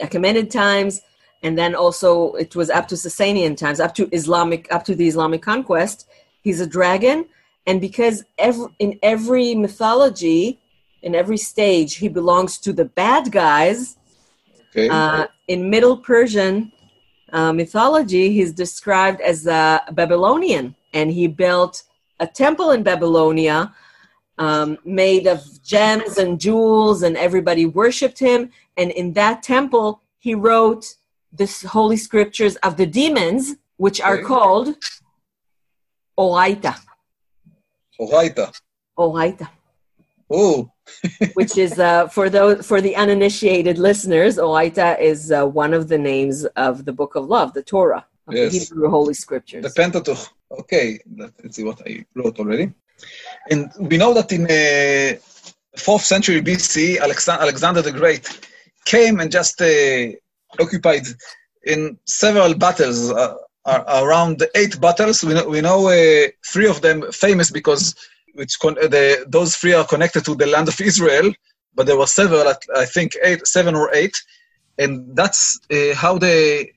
[0.00, 1.02] Achaemenid times,
[1.42, 5.08] and then also it was up to Sasanian times, up to Islamic, up to the
[5.08, 6.08] Islamic conquest.
[6.42, 7.26] He's a dragon,
[7.66, 10.60] and because every, in every mythology,
[11.02, 13.96] in every stage, he belongs to the bad guys.
[14.74, 14.88] Okay.
[14.88, 16.72] Uh, in Middle Persian
[17.32, 21.82] uh, mythology, he's described as a Babylonian, and he built
[22.20, 23.74] a temple in Babylonia
[24.38, 28.50] um, made of gems and jewels, and everybody worshipped him.
[28.78, 30.94] And in that temple, he wrote
[31.32, 34.24] the holy scriptures of the demons, which are Okay.
[34.24, 34.76] called
[36.18, 36.78] Oraita.
[38.00, 38.52] Oraita.
[38.98, 39.48] Oraita.
[40.30, 40.71] Oh,
[41.34, 45.98] which is uh, for those for the uninitiated listeners, Oraita is uh, one of the
[45.98, 48.52] names of the Book of Love, the Torah, of Yes.
[48.52, 49.62] the Hebrew Holy Scriptures.
[49.62, 50.22] the Pentateuch.
[50.60, 52.66] Okay, let's see what I wrote already.
[53.50, 55.18] And we know that in uh,
[55.76, 58.24] fourth century BC, Alexan- Alexander the Great
[58.84, 60.08] came and just uh,
[60.60, 61.06] occupied
[61.64, 63.10] in several battles.
[63.12, 63.34] Uh,
[64.04, 65.22] around eight battles.
[65.22, 67.94] We know, we know uh, three of them famous because
[68.34, 71.32] which con- the, those three are connected to the land of Israel,
[71.74, 74.22] but there were several, I think eight, seven or eight,
[74.78, 76.70] and that's uh, how the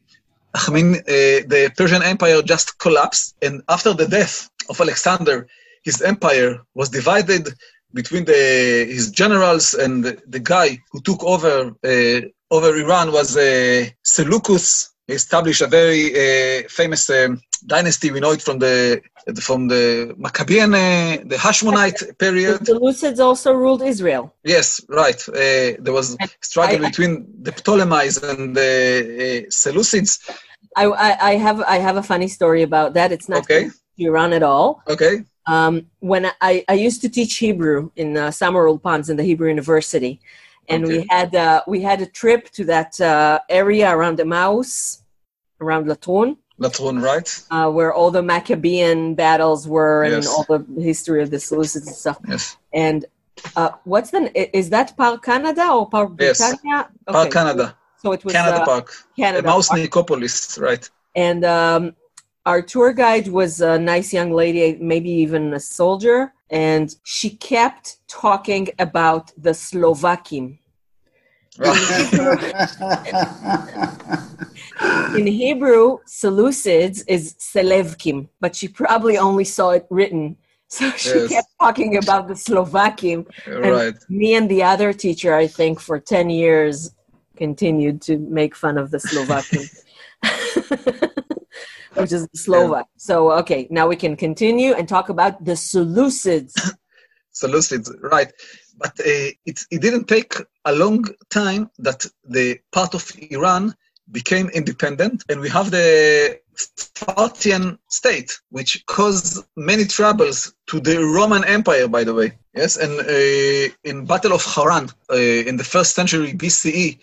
[0.67, 5.47] I mean, uh, the Persian Empire just collapsed, and after the death of Alexander,
[5.83, 7.53] his empire was divided
[7.93, 13.35] between the his generals and the, the guy who took over uh, over Iran was
[13.35, 14.91] uh, Seleucus.
[15.07, 18.11] He established a very uh, famous um, dynasty.
[18.11, 19.01] We know it from the
[19.41, 22.59] from the Maccabean, uh, the Hashmonite period.
[22.65, 24.33] The Seleucids also ruled Israel.
[24.43, 25.19] Yes, right.
[25.29, 25.33] Uh,
[25.83, 30.19] there was struggle I- between the Ptolemies and the uh, Seleucids.
[30.77, 33.11] I, I, I have I have a funny story about that.
[33.11, 33.69] It's not Okay.
[33.97, 34.81] Iran at all.
[34.87, 35.23] Okay.
[35.47, 39.47] Um, when I, I used to teach Hebrew in uh, Summer Pons in the Hebrew
[39.47, 40.19] University,
[40.67, 45.03] and we had uh, we had a trip to that uh, area around Emmaus,
[45.61, 45.85] around
[46.59, 46.99] Latrun.
[46.99, 47.43] Latrun, right?
[47.51, 51.95] uh, where all the Maccabean battles were and all the history of the Seleucids and
[51.95, 52.19] stuff.
[52.27, 52.57] Yes.
[52.73, 53.05] And
[53.55, 56.39] uh, what's the is that Par Canada or Par Yes.
[56.39, 56.89] Britannia?
[57.07, 57.75] Park Canada.
[57.97, 58.93] So it was Canada uh, Park.
[59.17, 59.47] Canada.
[59.47, 59.81] Mouse Park.
[59.81, 60.89] Nicopolis, right?
[61.15, 61.95] And um,
[62.45, 67.97] our tour guide was a nice young lady, maybe even a soldier, and she kept
[68.07, 70.59] talking about the Slovakim.
[74.81, 80.37] In Hebrew, Seleucids is Selevkim, but she probably only saw it written.
[80.67, 81.29] So she Yes.
[81.29, 83.25] kept talking about the Slovakim.
[83.45, 83.95] And right.
[84.09, 86.91] me and the other teacher, I think, for 10 years
[87.37, 89.69] continued to make fun of the Slovakim,
[91.93, 92.87] which is the Slovak.
[92.97, 96.53] So, okay, now we can continue and talk about the Seleucids.
[97.33, 98.31] Seleucids, right.
[98.77, 100.35] But uh, it, it didn't take
[100.65, 103.75] a long time that the part of Iran
[104.11, 106.39] became independent, and we have the
[107.05, 112.37] Parthian state, which caused many troubles to the Roman Empire, by the way.
[112.53, 116.99] Yes, and uh, in Battle of Haran uh, in the first century BCE,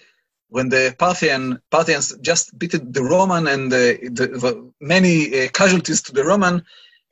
[0.49, 6.03] when the Parthian Parthians just beat the Roman and uh, the, the many uh, casualties
[6.03, 6.63] to the Roman,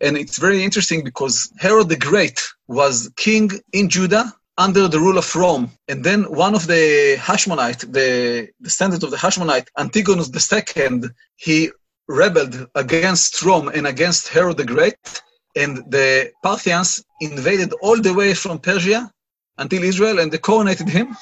[0.00, 4.33] and it's very interesting because Herod the Great was king in Judah
[4.66, 5.70] under the rule of Rome.
[5.88, 11.01] And then one of the Hashmonite, the descendant of the Hashmonite, Antigonus II,
[11.37, 11.70] he
[12.07, 15.03] rebelled against Rome and against Herod the Great.
[15.57, 19.11] And the Parthians invaded all the way from Persia
[19.57, 21.16] until Israel and they coronated him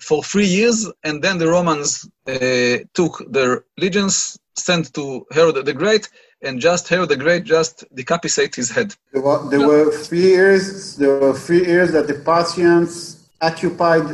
[0.00, 0.78] for three years.
[1.02, 6.08] And then the Romans uh, took their legions, sent to Herod the Great,
[6.44, 8.94] and just Herod the Great just decapitate his head.
[9.12, 10.96] There were, there were three years.
[10.96, 14.06] There were three years that the Parthians occupied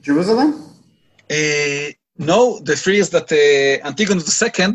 [0.00, 0.50] Jerusalem.
[1.30, 4.74] Uh, no, the three is that uh, Antigonus II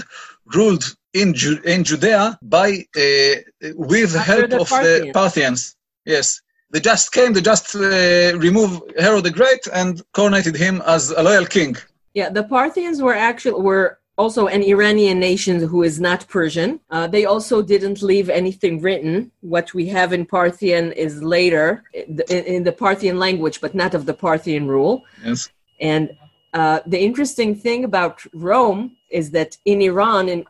[0.53, 3.35] ruled in Ju- in Judea by uh,
[3.75, 5.13] with After help the of the Parthians.
[5.13, 5.75] Parthians.
[6.05, 7.33] Yes, they just came.
[7.33, 11.75] They just uh, removed Herod the Great and coronated him as a loyal king.
[12.13, 16.79] Yeah, the Parthians were actually were also an Iranian nation who is not Persian.
[16.89, 19.31] Uh, they also didn't leave anything written.
[19.41, 24.05] What we have in Parthian is later in, in the Parthian language, but not of
[24.05, 25.03] the Parthian rule.
[25.23, 25.49] Yes.
[25.79, 26.15] And
[26.53, 30.45] uh, the interesting thing about Rome is that in Iran, in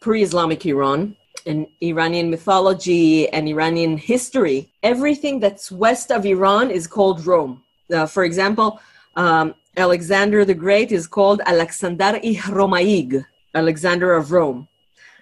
[0.00, 7.24] pre-Islamic Iran, in Iranian mythology and Iranian history, everything that's west of Iran is called
[7.26, 7.62] Rome.
[7.92, 8.80] Uh, for example,
[9.16, 14.68] um, Alexander the Great is called Alexander i Romaig, Alexander of Rome.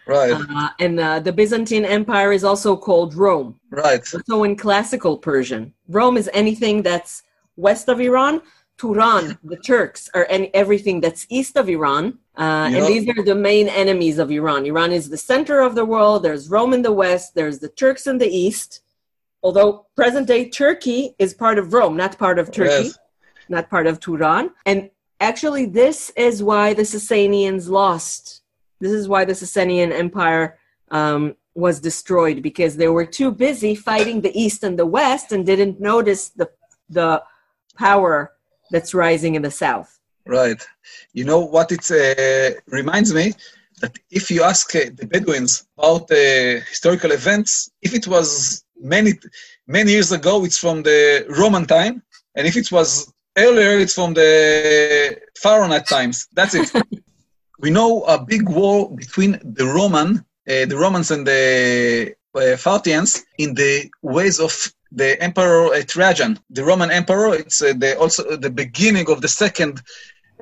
[0.06, 3.60] Right, Uh, and uh, the Byzantine Empire is also called Rome.
[3.70, 7.22] right, So in classical Persian, Rome is anything that's
[7.56, 8.42] west of Iran.
[8.76, 12.18] Turan, the Turks, are any, everything that's east of Iran.
[12.36, 12.70] Uh.
[12.74, 14.64] And these are the main enemies of Iran.
[14.64, 16.22] Iran is the center of the world.
[16.22, 17.34] There's Rome in the west.
[17.34, 18.80] There's the Turks in the east.
[19.42, 22.98] Although present day Turkey is part of Rome, not part of Turkey, Yes.
[23.50, 24.50] Not part of Turan.
[24.64, 28.42] And actually, this is why the Sasanians lost.
[28.80, 30.58] This is why the Sasanian Empire
[30.90, 35.44] um, was destroyed because they were too busy fighting the East and the West and
[35.44, 36.48] didn't notice the
[36.88, 37.22] the
[37.76, 38.32] power
[38.70, 40.00] that's rising in the South.
[40.26, 40.60] Right.
[41.12, 43.32] You know what it uh, reminds me
[43.80, 49.12] that if you ask uh, the Bedouins about uh, historical events, if it was many
[49.66, 52.02] many years ago, it's from the Roman time,
[52.34, 56.28] and if it was earlier, it's from the Pharaoh at times.
[56.32, 56.70] That's it.
[57.58, 63.24] we know a big war between the Roman, uh, the Romans and the uh, Parthians
[63.38, 67.34] in the ways of the Emperor uh, Trajan, the Roman Emperor.
[67.34, 69.82] It's uh, the, also the beginning of the second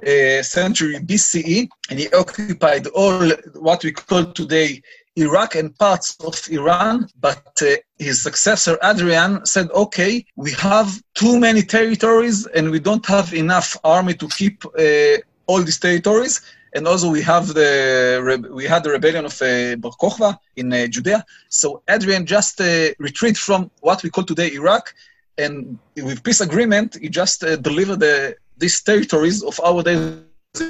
[0.02, 4.80] uh, century BCE, and he occupied all what we call today
[5.26, 7.08] Iraq and parts of Iran.
[7.20, 13.06] But uh, his successor Adrian said, "Okay, we have too many territories, and we don't
[13.06, 16.40] have enough army to keep uh, all these territories."
[16.74, 20.86] and also we have the we had the rebellion of uh, Bar Kokhba in uh,
[20.86, 21.24] Judea.
[21.48, 22.90] So Adrian just uh,
[23.34, 24.94] from what we call today Iraq,
[25.38, 30.00] and with peace agreement, he just uh, delivered the, these territories of our days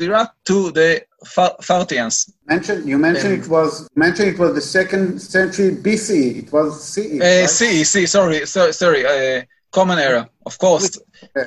[0.00, 2.32] Iraq to the Parthians.
[2.46, 6.44] Mention, you mentioned and, it was mentioned it was the second century BC.
[6.44, 7.20] It was CE.
[7.20, 7.46] Uh?
[7.46, 8.10] CE, CE.
[8.10, 9.04] Sorry, so, sorry.
[9.04, 10.98] Uh, common era, of course.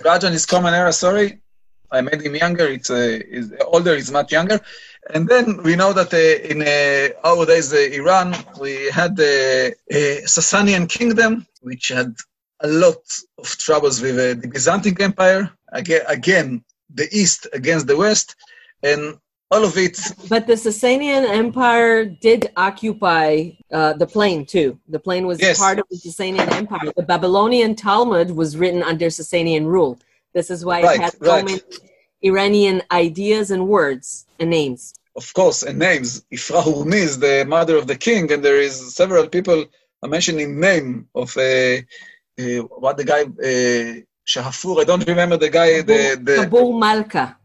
[0.01, 0.91] Trajan is common era.
[0.91, 1.41] Sorry,
[1.89, 2.67] I made him younger.
[2.67, 3.95] It's, uh, is older.
[3.95, 4.59] He's much younger.
[5.13, 9.73] And then we know that uh, in uh, our days, uh, Iran, we had the
[9.89, 9.95] uh,
[10.27, 12.13] Sasanian kingdom, which had
[12.59, 13.01] a lot
[13.37, 15.49] of troubles with uh, the Byzantine Empire.
[15.71, 18.35] Again, again, the East against the West,
[18.83, 19.17] and
[19.51, 19.99] all of it.
[20.29, 24.79] But the Sasanian Empire did occupy uh, the plain too.
[24.87, 25.59] The plain was yes.
[25.59, 26.91] part of the Sasanian Empire.
[26.95, 29.99] The Babylonian Talmud was written under Sasanian rule.
[30.33, 31.45] This is why right, it has so right.
[31.45, 31.59] many
[32.21, 34.93] Iranian ideas and words and names.
[35.17, 36.23] Of course, and names.
[36.31, 39.65] Ifrah Hurmi is the mother of the king, and there is several people
[40.07, 41.41] mentioning name of uh,
[42.39, 43.91] uh, what the guy uh,
[44.25, 44.79] Shahafur.
[44.81, 45.81] I don't remember the guy.
[45.81, 47.37] the, the Shabur Malka.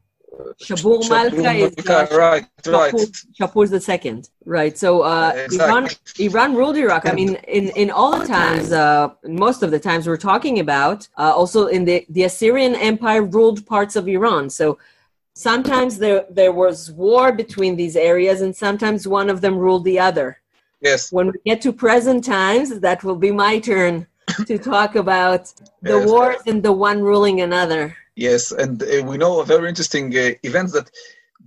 [0.61, 2.94] Shabur Malka is uh, right, right.
[3.38, 4.77] Shapur the second, right?
[4.77, 5.66] So uh, exactly.
[5.66, 7.09] Iran, Iran ruled Iraq.
[7.09, 11.09] I mean, in in all the times, uh, most of the times we're talking about,
[11.16, 14.51] uh, also in the the Assyrian Empire ruled parts of Iran.
[14.51, 14.79] So
[15.35, 19.99] sometimes there there was war between these areas, and sometimes one of them ruled the
[19.99, 20.38] other.
[20.81, 21.11] Yes.
[21.11, 24.07] When we get to present times, that will be my turn
[24.46, 26.09] to talk about the yes.
[26.09, 27.96] wars and the one ruling another.
[28.16, 30.90] Yes, and uh, we know a very interesting uh, event that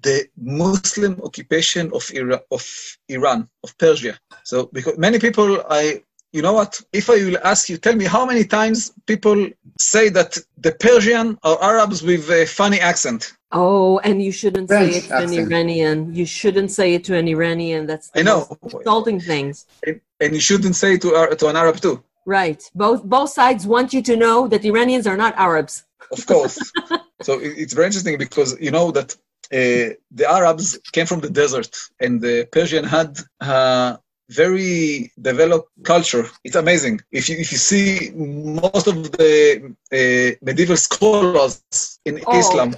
[0.01, 2.63] the Muslim occupation of Iran, of
[3.09, 4.19] Iran, of Persia.
[4.43, 6.79] So, because many people, I, you know what?
[6.93, 11.39] If I will ask you, tell me how many times people say that the Persian
[11.43, 13.33] are Arabs with a funny accent.
[13.51, 15.33] Oh, and you shouldn't French say it to accent.
[15.33, 16.13] an Iranian.
[16.13, 17.87] You shouldn't say it to an Iranian.
[17.87, 19.65] That's I know insulting things.
[19.85, 22.03] And, and you shouldn't say it to uh, to an Arab too.
[22.25, 22.61] Right.
[22.75, 25.85] Both both sides want you to know that Iranians are not Arabs.
[26.11, 26.57] Of course.
[27.21, 29.15] so it's very interesting because you know that
[29.51, 36.25] uh, the Arabs came from the desert, and the Persian had a very developed culture.
[36.43, 37.01] It's amazing.
[37.11, 41.63] If you if you see most of the uh, medieval scholars
[42.05, 42.39] in oh.
[42.39, 42.75] Islam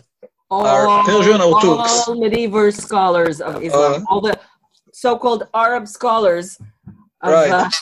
[0.49, 2.08] are Persian or Turks.
[2.08, 4.39] All medieval scholars of Islam, uh, all the
[4.93, 6.58] so-called Arab scholars
[7.21, 7.73] of, right.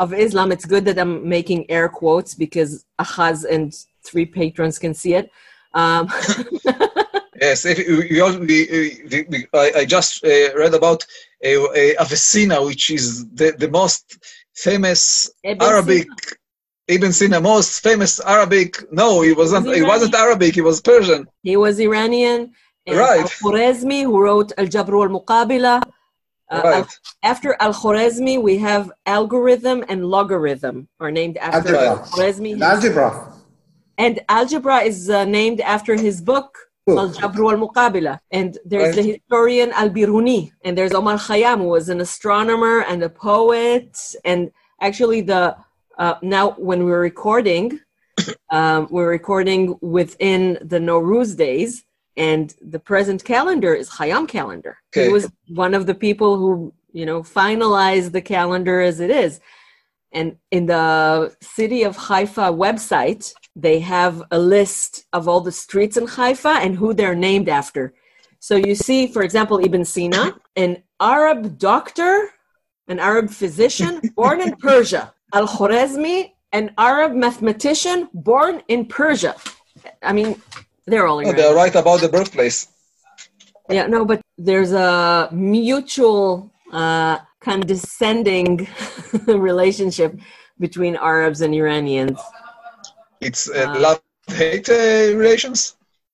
[0.00, 0.50] Of Islam.
[0.50, 3.66] It's good that I'm making air quotes because Ahaz and
[4.02, 5.30] three patrons can see it.
[5.74, 6.08] Um,
[7.40, 11.04] yes, if we, we, we, I, I, just uh, read about
[11.44, 14.04] uh, uh, Avicenna, which is the, the most
[14.54, 16.08] famous Ibn Arabic.
[16.08, 16.36] Sina.
[16.88, 18.70] Ibn Sina, most famous Arabic.
[18.90, 19.72] No, he wasn't.
[19.72, 20.54] He, wasn't Arabic.
[20.56, 21.28] He was Persian.
[21.44, 22.52] He was Iranian.
[22.86, 23.20] And right.
[23.20, 25.82] Al-Khwarizmi, who wrote Al-Jabr wal-Muqabila.
[26.50, 26.86] Uh, right.
[27.22, 32.60] after Al-Khwarizmi, we have algorithm and logarithm, are named after Al-Khwarizmi.
[32.60, 33.32] Algebra.
[33.98, 36.58] And algebra is uh, named after his book,
[36.88, 38.18] Al-Jabr wal-Muqabila.
[38.30, 39.04] And there's right.
[39.04, 40.50] the historian Al-Biruni.
[40.64, 43.96] And there's Omar Khayyam, who was an astronomer and a poet.
[44.24, 45.56] And actually, the
[45.98, 47.78] uh, now when we're recording,
[48.50, 51.84] um, we're recording within the Nowruz days.
[52.16, 54.78] And the present calendar is Khayyam calendar.
[54.92, 55.06] Okay.
[55.06, 59.40] He was one of the people who, you know, finalized the calendar as it is.
[60.12, 65.96] And in the city of Haifa website, they have a list of all the streets
[65.96, 67.94] in Haifa and who they're named after.
[68.40, 72.30] So you see, for example, Ibn Sina, an Arab doctor,
[72.88, 75.14] an Arab physician born in Persia.
[75.32, 79.36] Al Khwarizmi, an Arab mathematician born in Persia.
[80.02, 80.42] I mean,
[80.90, 81.18] they're all.
[81.26, 82.58] Oh, they're right about the birthplace.
[83.76, 86.26] Yeah, no, but there's a mutual
[86.72, 88.68] uh, condescending
[89.26, 90.10] relationship
[90.58, 92.18] between Arabs and Iranians.
[93.20, 94.00] It's uh, Uh, love
[94.42, 95.58] hate uh, relations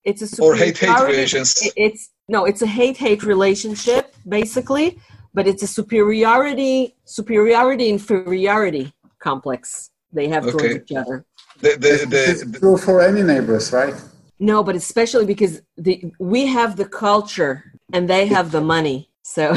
[0.04, 1.48] It's a or hate hate superiority- relations.
[1.86, 2.02] It's
[2.34, 4.04] no, it's a hate hate relationship
[4.38, 4.88] basically,
[5.36, 6.74] but it's a superiority
[7.18, 8.84] superiority inferiority
[9.28, 10.80] complex they have towards Okay.
[10.82, 11.16] each other.
[11.64, 13.96] The, the, the, It's the- true for any neighbors, right?
[14.38, 19.10] No, but especially because the we have the culture and they have the money.
[19.22, 19.54] So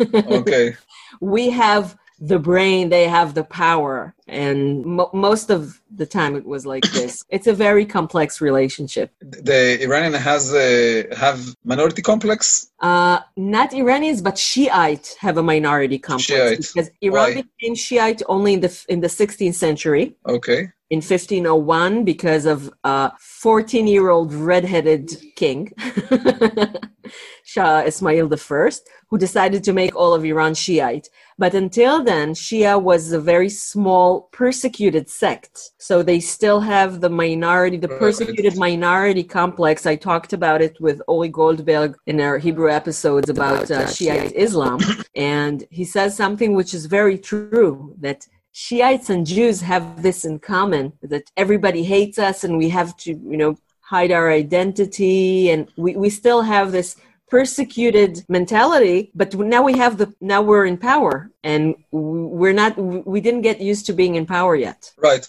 [0.00, 0.76] okay.
[1.20, 6.44] we have the brain, they have the power, and mo- most of the time it
[6.44, 7.24] was like this.
[7.30, 9.10] It's a very complex relationship.
[9.20, 12.70] The Iranian has a, have minority complex.
[12.80, 16.58] Uh, not Iranians, but Shiite have a minority complex Shiite.
[16.74, 17.42] because Iran Why?
[17.42, 20.16] became Shiite only in the in the 16th century.
[20.26, 20.70] Okay.
[20.90, 25.72] In 1501 because of a 14 year old redheaded king,
[27.44, 28.70] Shah Ismail I,
[29.08, 31.08] who decided to make all of Iran Shiite.
[31.38, 35.70] But until then, Shia was a very small persecuted sect.
[35.78, 39.86] So they still have the minority, the persecuted minority complex.
[39.86, 44.80] I talked about it with Ori Goldberg in our Hebrew episodes about uh, Shiite Islam.
[45.16, 50.38] And he says something which is very true that Shiites and Jews have this in
[50.38, 55.68] common that everybody hates us and we have to, you know, hide our identity and
[55.76, 56.96] we, we still have this
[57.28, 63.20] persecuted mentality but now we have the now we're in power and we're not we
[63.20, 65.24] didn't get used to being in power yet Right.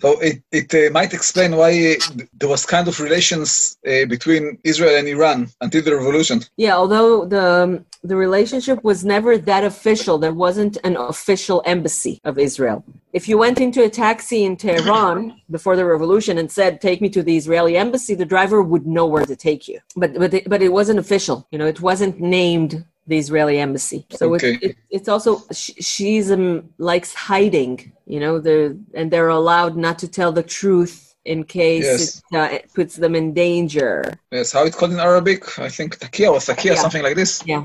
[0.00, 1.96] so it, it uh, might explain why
[2.38, 6.40] there was kind of relations uh, between Israel and Iran until the revolution.
[6.56, 12.38] yeah although the the relationship was never that official there wasn't an official embassy of
[12.38, 15.18] israel if you went into a taxi in tehran
[15.50, 19.06] before the revolution and said take me to the israeli embassy the driver would know
[19.06, 22.14] where to take you but but it, but it wasn't official you know it wasn't
[22.20, 24.54] named the israeli embassy so Okay.
[24.54, 26.44] it, it, it's also sh- shiism
[26.78, 30.96] likes hiding you know the and they're allowed not to tell the truth
[31.26, 32.22] in case Yes.
[32.32, 33.92] it, uh, it puts them in danger
[34.30, 35.40] Yes, how it's called in Arabic?
[35.58, 36.82] I think takia or takia, Yeah.
[36.84, 37.32] something like this.
[37.52, 37.64] yeah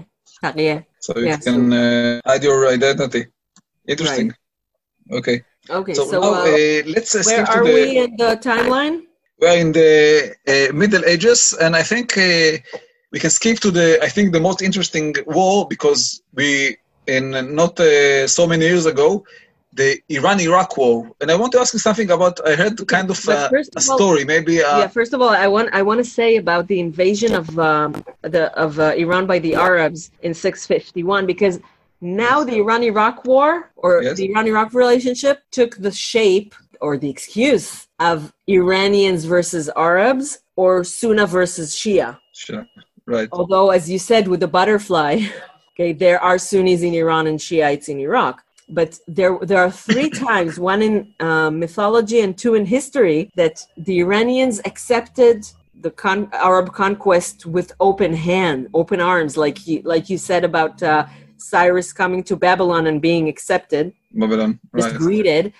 [0.55, 3.27] yeah So you Yeah, can uh, hide your identity.
[3.87, 4.33] Interesting.
[5.11, 5.41] Okay.
[5.69, 7.73] okay So, so, now uh, uh, let's uh, Where are the.
[7.73, 9.03] we in the timeline?
[9.39, 12.57] We're in the uh, Middle Ages, and I think uh,
[13.11, 13.99] we can skip to the.
[14.03, 16.77] I think the most interesting war because we,
[17.07, 19.23] in not uh, so many years ago,
[19.73, 22.39] the Iran-Iraq war, and I want to ask you something about.
[22.45, 24.61] I heard kind of uh, a of all- story, maybe.
[24.63, 24.87] Uh, yeah.
[24.87, 28.51] First of all, I want I want to say about the invasion of um, the
[28.57, 31.59] of uh, Iran by the Arabs in 651 because
[32.01, 34.17] now the Iran-Iraq war or Yes.
[34.17, 41.27] the Iran-Iraq relationship took the shape or the excuse of Iranians versus Arabs or Sunna
[41.27, 42.17] versus Shia.
[42.33, 42.65] Sure.
[43.05, 43.27] Right.
[43.31, 45.13] although as you said with the butterfly
[45.73, 48.35] okay there are sunnis in iran and shiites in iraq
[48.69, 53.65] but there there are three times one in uh, mythology and two in history that
[53.77, 55.47] the iranians accepted
[55.81, 60.81] the con- arab conquest with open hand open arms like you like you said about
[60.83, 61.05] uh,
[61.37, 64.59] cyrus coming to babylon and being accepted Babylon.
[64.71, 64.95] Right.
[64.95, 65.53] greeted.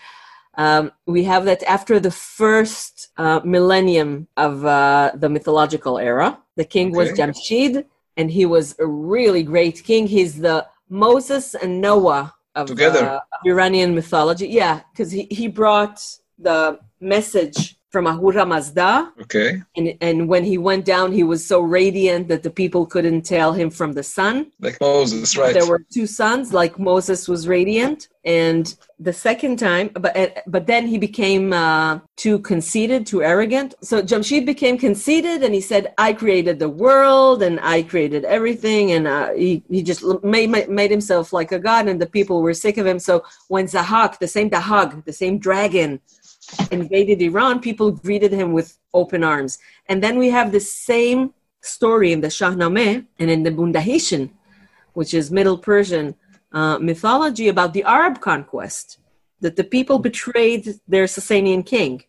[0.55, 6.65] Um, we have that after the first uh, millennium of uh, the mythological era, the
[6.65, 7.21] king was Okay.
[7.21, 7.85] Jamshid,
[8.17, 10.07] and he was a really great king.
[10.07, 13.05] He's the Moses and Noah of, Together.
[13.05, 14.47] uh, Iranian mythology.
[14.47, 16.03] Yeah, because he, he brought
[16.37, 19.61] the message from Ahura Mazda, Okay.
[19.75, 23.51] and, and when he went down, he was so radiant that the people couldn't tell
[23.53, 24.51] him from the sun.
[24.59, 25.53] Like Moses, right?
[25.53, 30.85] There were two sons, like Moses was radiant, and the second time, but but then
[30.85, 33.73] he became uh, too conceited, too arrogant.
[33.81, 38.91] So Jamshid became conceited, and he said, "I created the world, and I created everything,"
[38.91, 42.53] and uh, he he just made made himself like a god, and the people were
[42.53, 42.99] sick of him.
[42.99, 45.99] So when Zahak, the same Dahag, the same dragon,
[46.71, 49.57] invaded Iran, people greeted him with open arms.
[49.87, 54.31] And then we have the same story in the Shahnameh and in the Bundahishn,
[54.93, 56.15] which is Middle Persian
[56.51, 58.97] uh, mythology about the Arab conquest,
[59.41, 62.03] that the people betrayed their Sasanian king.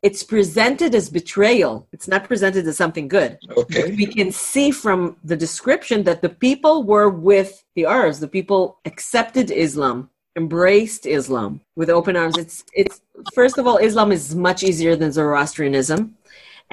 [0.00, 1.88] It's presented as betrayal.
[1.92, 3.36] It's not presented as something good.
[3.56, 3.90] Okay.
[3.96, 8.20] We can see from the description that the people were with the Arabs.
[8.20, 10.08] The people accepted Islam,
[10.38, 12.36] embraced Islam with open arms.
[12.42, 12.96] It's it's
[13.40, 16.00] first of all, Islam is much easier than Zoroastrianism.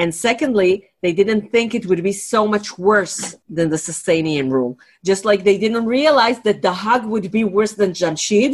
[0.02, 0.72] And secondly,
[1.04, 3.20] they didn't think it would be so much worse
[3.56, 4.74] than the Sasanian rule.
[5.10, 8.52] Just like they didn't realize that the Hag would be worse than Jamshid.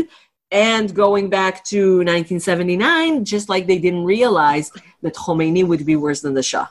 [0.52, 4.68] And going back to 1979, just like they didn't realize
[5.04, 6.68] that Khomeini would be worse than the Shah.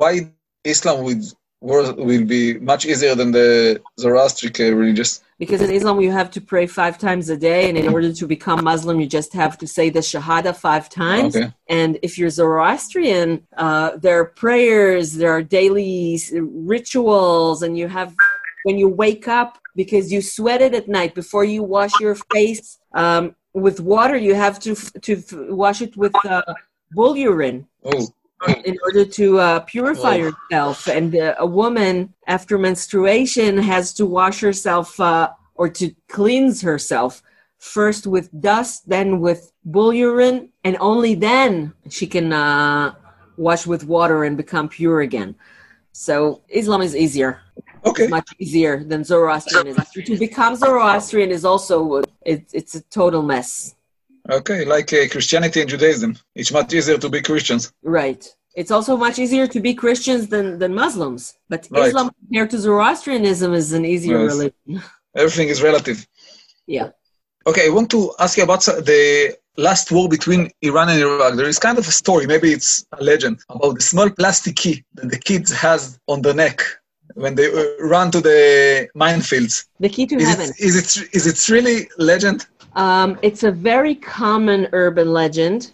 [0.00, 0.12] Why
[0.64, 1.22] Islam would
[1.60, 5.22] will be much easier than the Zoroastric religious.
[5.38, 8.26] Because in Islam, you have to pray five times a day, and in order to
[8.26, 11.36] become Muslim, you just have to say the Shahada five times.
[11.36, 11.52] Okay.
[11.68, 18.14] And if you're Zoroastrian, uh, there are prayers, there are daily rituals, and you have
[18.64, 23.34] when you wake up because you sweated at night before you wash your face um,
[23.54, 24.16] with water.
[24.16, 26.42] You have to f- to f- wash it with uh,
[26.92, 28.08] bull urine Oh,
[28.64, 30.30] in order to uh, purify Oh.
[30.30, 30.86] yourself.
[30.86, 37.22] And uh, a woman after menstruation has to wash herself uh, or to cleanse herself
[37.58, 42.94] first with dust, then with bull urine, and only then she can uh,
[43.36, 45.34] wash with water and become pure again.
[45.92, 47.42] So Islam is easier,
[47.84, 48.06] okay.
[48.06, 49.84] much easier than Zoroastrianism.
[50.06, 53.74] to become Zoroastrian is also it, it's a total mess.
[54.30, 56.16] Okay, like uh, Christianity and Judaism.
[56.34, 57.72] It's much easier to be Christians.
[57.82, 58.22] Right.
[58.54, 61.34] It's also much easier to be Christians than, than Muslims.
[61.48, 61.88] But Right.
[61.88, 64.32] Islam compared to Zoroastrianism is an easier Yes.
[64.32, 64.82] religion.
[65.16, 66.06] Everything is relative.
[66.66, 66.90] Yeah.
[67.46, 71.34] Okay, I want to ask you about the last war between Iran and Iraq.
[71.34, 74.84] There is kind of a story, maybe it's a legend, about the small plastic key
[74.94, 76.60] that the kids has on the neck
[77.14, 77.64] when they uh,
[77.94, 79.66] run to the minefields.
[79.80, 80.50] The key to Is heaven.
[80.50, 82.46] it, is it is it really legend?
[82.74, 85.72] Um, it's a very common urban legend,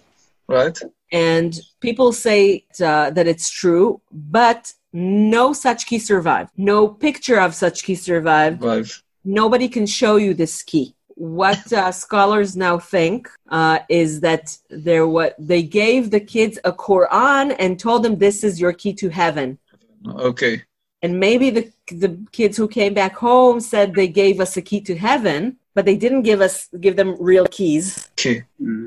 [0.49, 0.79] Right?
[1.13, 6.51] and people say uh, that it's true, but no such key survived.
[6.57, 8.63] No picture of such key survived.
[8.63, 8.87] Right.
[9.25, 10.95] nobody can show you this key.
[11.17, 16.73] What uh, scholars now think uh, is that there what they gave the kids a
[16.73, 19.59] Quran and told them this is your key to heaven.
[20.07, 20.63] Okay.
[21.03, 21.73] And maybe the
[22.05, 25.85] the kids who came back home said they gave us a key to heaven, but
[25.85, 28.09] they didn't give us give them real keys.
[28.17, 28.43] Key.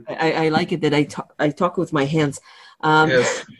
[0.07, 2.41] I, I like it that I talk I talk with my hands.
[2.81, 3.45] Um, Yes.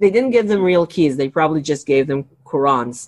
[0.00, 1.16] they didn't give them real keys.
[1.16, 2.98] They probably just gave them Qurans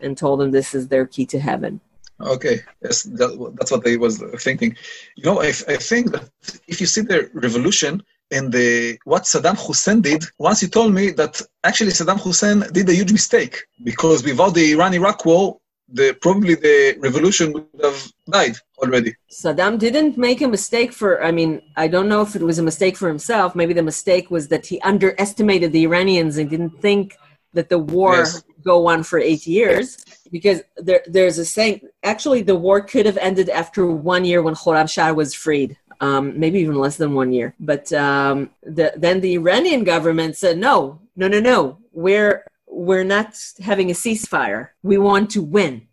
[0.00, 1.80] and told them this is their key to heaven.
[2.20, 4.76] Okay, yes, that, that's what I was thinking.
[5.16, 6.28] You know, I, I think that
[6.68, 11.04] if you see the revolution and the what Saddam Hussein did, once you told me
[11.20, 13.54] that actually Saddam Hussein did a huge mistake
[13.84, 15.60] because without the Iran-Iraq war,
[15.92, 19.14] the probably the revolution would have died already.
[19.30, 22.62] Saddam didn't make a mistake for, I mean, I don't know if it was a
[22.62, 23.54] mistake for himself.
[23.54, 27.16] Maybe the mistake was that he underestimated the Iranians and didn't think
[27.52, 28.34] that the war Yes.
[28.34, 30.04] would go on for eight years.
[30.30, 34.54] Because there, there's a saying, actually, the war could have ended after one year when
[34.54, 35.76] Khorramshahr was freed.
[36.02, 37.54] Um, maybe even less than one year.
[37.60, 41.78] But um, the, then the Iranian government said, no, no, no, no.
[41.92, 44.68] We're, we're not having a ceasefire.
[44.82, 45.88] We want to win.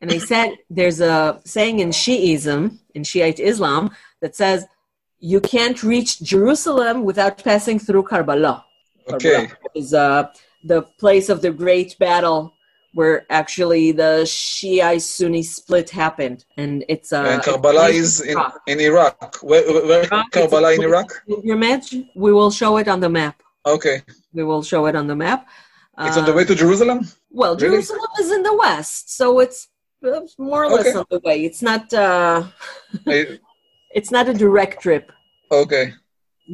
[0.00, 3.90] And they said there's a saying in Shiism, in Shiite Islam,
[4.20, 4.66] that says
[5.18, 8.64] you can't reach Jerusalem without passing through Karbala.
[9.08, 10.32] Okay, Karbala is uh,
[10.64, 12.54] the place of the great battle
[12.92, 16.44] where actually the Shiite Sunni split happened.
[16.56, 18.60] And it's uh, and Karbala is in, Iraq.
[18.66, 19.36] in Iraq.
[19.42, 21.22] Where, where Iraq, Karbala in Iraq?
[21.26, 21.96] Pilgrimage.
[22.14, 23.42] We will show it on the map.
[23.66, 24.02] Okay,
[24.32, 25.46] We will show it on the map.
[26.06, 26.98] It's on the Uh, way to Jerusalem.
[27.30, 27.68] Well, Really?
[27.76, 29.68] Jerusalem is in the west, so it's
[30.04, 30.98] uh, more or less Okay.
[30.98, 31.44] on the way.
[31.44, 31.92] It's not.
[31.92, 32.44] Uh,
[33.98, 35.12] it's not a direct trip,
[35.50, 35.92] okay,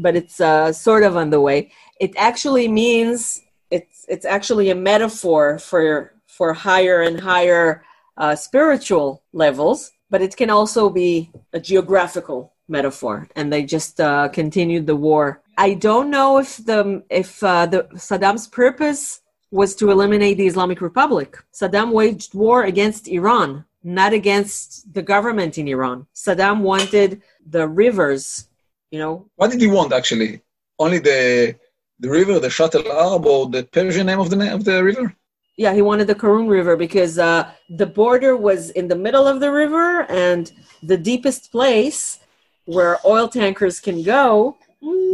[0.02, 1.70] but it's uh, sort of on the way.
[2.00, 3.40] It actually means
[3.70, 7.84] it's it's actually a metaphor for for higher and higher
[8.18, 13.28] uh, spiritual levels, but it can also be a geographical metaphor.
[13.36, 15.40] And they just uh, continued the war.
[15.56, 19.20] I don't know if the if uh, the Saddam's purpose
[19.50, 21.38] was to eliminate the Islamic Republic.
[21.52, 26.06] Saddam waged war against Iran, not against the government in Iran.
[26.14, 28.48] Saddam wanted the rivers,
[28.90, 30.42] you know, what did he want actually?
[30.78, 31.56] Only the
[31.98, 35.16] the river, the Shatt al-Arab, or the Persian name of the name of the river?
[35.56, 39.40] yeah, he wanted the Karun River because uh, the border was in the middle of
[39.40, 42.18] the river and the deepest place
[42.66, 44.58] where oil tankers can go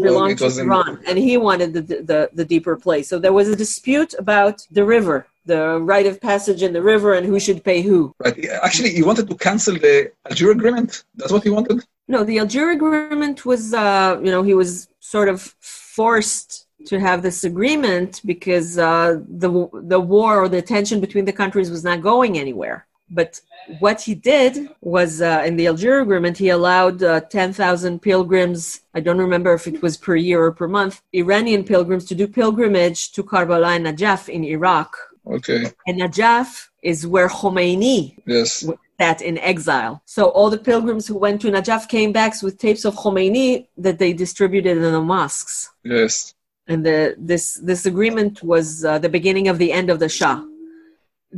[0.03, 3.07] belonged it to Iran, and he wanted the, the the deeper place.
[3.09, 7.15] So there was a dispute about the river, the right of passage in the river,
[7.15, 8.15] and who should pay who.
[8.19, 8.47] Right.
[8.63, 11.05] Actually, he wanted to cancel the Algeria agreement.
[11.17, 11.79] That's what he wanted.
[12.09, 17.23] No, the Algeria agreement was, uh, you know, he was sort of forced to have
[17.23, 19.51] this agreement because uh, the
[19.95, 22.87] the war or the tension between the countries was not going anywhere.
[23.15, 23.41] But
[23.79, 28.81] what he did was uh, in the Algeria agreement, he allowed uh, 10,000 pilgrims.
[28.95, 32.27] I don't remember if it was per year or per month, Iranian pilgrims to do
[32.27, 34.97] pilgrimage to Karbala and Najaf in Iraq.
[35.27, 35.67] Okay.
[35.87, 38.67] And Najaf is where Khomeini Yes.
[38.99, 40.03] that in exile.
[40.05, 43.99] So all the pilgrims who went to Najaf came back with tapes of Khomeini that
[43.99, 45.71] they distributed in the mosques.
[45.85, 46.35] Yes.
[46.69, 50.37] and the, this this agreement was uh, the beginning of the end of the Shah.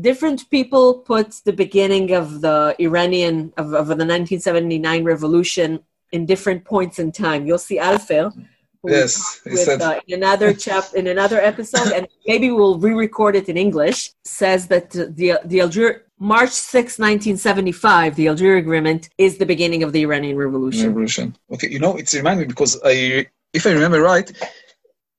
[0.01, 5.81] Different people put the beginning of the Iranian of, of the 1979 revolution
[6.13, 7.47] in different points in time.
[7.47, 8.33] You'll see Alfer.
[8.87, 13.35] Yes, he with, said- uh, in another chap in another episode, and maybe we'll re-record
[13.35, 14.13] it in English.
[14.25, 19.93] Says that the the Alger March 6, 1975, the Algeria Agreement is the beginning of
[19.93, 20.89] the Iranian Revolution.
[20.89, 21.37] Revolution.
[21.53, 24.31] Okay, you know, it's reminding me because I, if I remember right,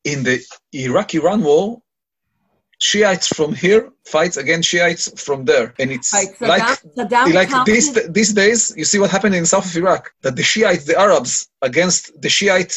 [0.05, 0.39] in the
[0.73, 1.81] Iraq-Iran war,
[2.89, 3.81] Shiites from here
[4.15, 6.63] fights against Shiites from there, and it's Right, Saddam, like
[6.97, 8.59] Saddam like counted- these these days.
[8.79, 11.31] You see what happened in south of Iraq that the Shiites, the Arabs,
[11.69, 12.73] against the Shiite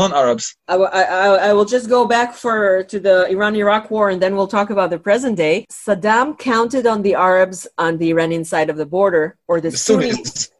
[0.00, 0.46] non-Arabs.
[0.68, 2.58] I, I, I- I will just go back for
[2.92, 5.56] to the Iran-Iraq war, and then we'll talk about the present day.
[5.86, 9.76] Saddam counted on the Arabs on the Iranian side of the border, or the The
[9.88, 10.50] Sunnis Sunnis.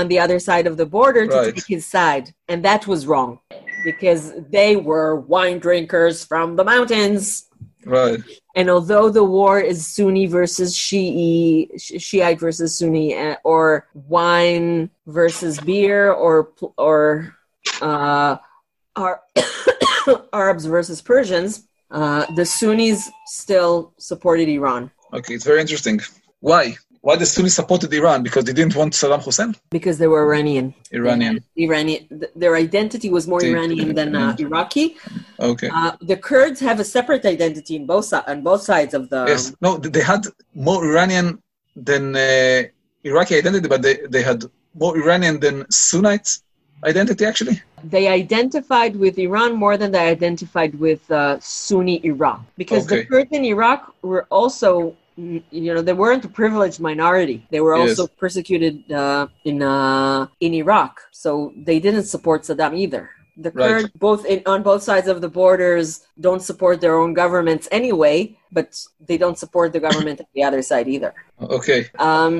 [0.00, 1.54] on the other side of the border to Right.
[1.56, 3.30] take his side, and that was wrong
[3.90, 4.22] because
[4.56, 7.24] they were wine drinkers from the mountains.
[7.84, 8.20] Right.
[8.54, 11.68] And although the war is Sunni versus Shi'i,
[12.00, 17.34] Shiite versus Sunni, uh, or wine versus beer, or or
[17.80, 18.36] uh,
[18.96, 19.22] Ar-
[20.32, 26.00] Arabs versus Persians, uh, the Sunnis still supported Iran Okay, it's very interesting.
[26.40, 26.76] Why?
[27.00, 28.22] Why the Sunnis supported Iran?
[28.22, 29.54] Because they didn't want Saddam Hussein?
[29.70, 30.74] because they were Iranian.
[30.92, 31.44] Iranian.
[31.56, 32.02] Iranian.
[32.34, 34.96] Their identity was more Iranian than uh, Iraqi.
[35.38, 35.70] Okay.
[35.72, 39.20] Uh, the Kurds have a separate identity in both on both sides of the.
[39.28, 39.54] yes.
[39.60, 40.22] No, they had
[40.54, 41.40] more Iranian
[41.76, 42.62] than uh,
[43.04, 44.44] Iraqi identity, but they, they had
[44.74, 46.28] more Iranian than Sunnite
[46.84, 47.56] identity, actually.
[47.84, 53.30] They identified with Iran more than they identified with uh, Sunni Iraq because the Kurds
[53.30, 54.96] in Iraq were also.
[55.18, 57.38] You know, they weren't a privileged minority.
[57.50, 57.98] They were Yes.
[57.98, 63.10] also persecuted uh, in uh, in Iraq, so they didn't support Saddam either.
[63.44, 63.68] The Right.
[63.68, 65.86] Kurds, both in, on both sides of the borders,
[66.26, 68.68] don't support their own governments anyway, but
[69.08, 71.12] they don't support the government on the other side either.
[71.58, 71.80] Okay.
[71.98, 72.32] Um,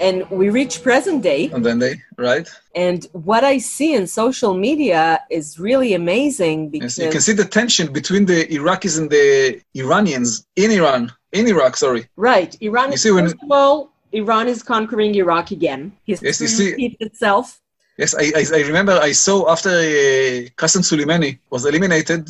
[0.00, 2.48] and we reach present day, And then they, right?
[2.74, 6.98] and what I see in social media is really amazing Yes.
[6.98, 11.76] You can see the tension between the Iraqis and the Iranians in Iran, in Iraq,
[11.76, 12.02] sorry.
[12.16, 12.86] right, Iran.
[12.92, 13.76] You see when- first of all,
[14.12, 15.80] Iran is conquering Iraq again.
[16.06, 17.60] History Yes, you see- repeats itself.
[18.02, 22.22] Yes, I, I, I remember I saw after uh, Qasem Soleimani was eliminated,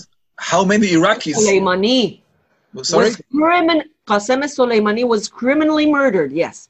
[0.50, 2.20] how many Iraqis, Soleimani
[2.82, 3.07] sorry?
[3.11, 3.80] was crimin.
[4.07, 6.30] Qasem Soleimani was criminally murdered.
[6.32, 6.68] Yes,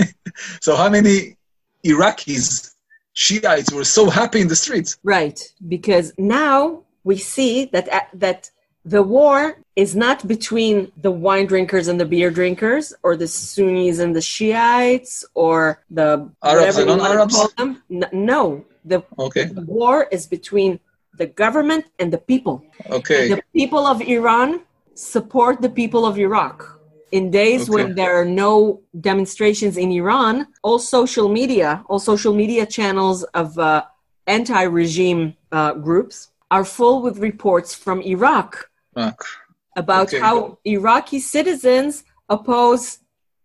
[0.66, 1.36] So how many
[1.84, 2.72] Iraqis,
[3.14, 4.90] Shiites were so happy in the streets?
[5.02, 5.38] right.
[5.74, 8.50] Because now we see that uh, that
[8.86, 13.98] the war is not between the wine drinkers and the beer drinkers, or the Sunnis
[13.98, 17.36] and the Shiites, or the Arabs and non-Arabs?
[17.58, 17.82] them.
[18.12, 20.78] No, the Okay, The war is between
[21.18, 22.64] the government and the people.
[22.90, 24.60] okay, The people of Iran
[24.94, 26.56] support the people of Iraq.
[27.12, 27.72] In days Okay.
[27.74, 33.58] when there are no demonstrations in Iran, all social media, all social media channels of
[33.58, 33.84] uh,
[34.26, 36.16] anti regime uh, groups
[36.50, 38.70] are full with reports from Iraq.
[39.76, 40.18] About Okay.
[40.20, 42.98] how Iraqi citizens oppose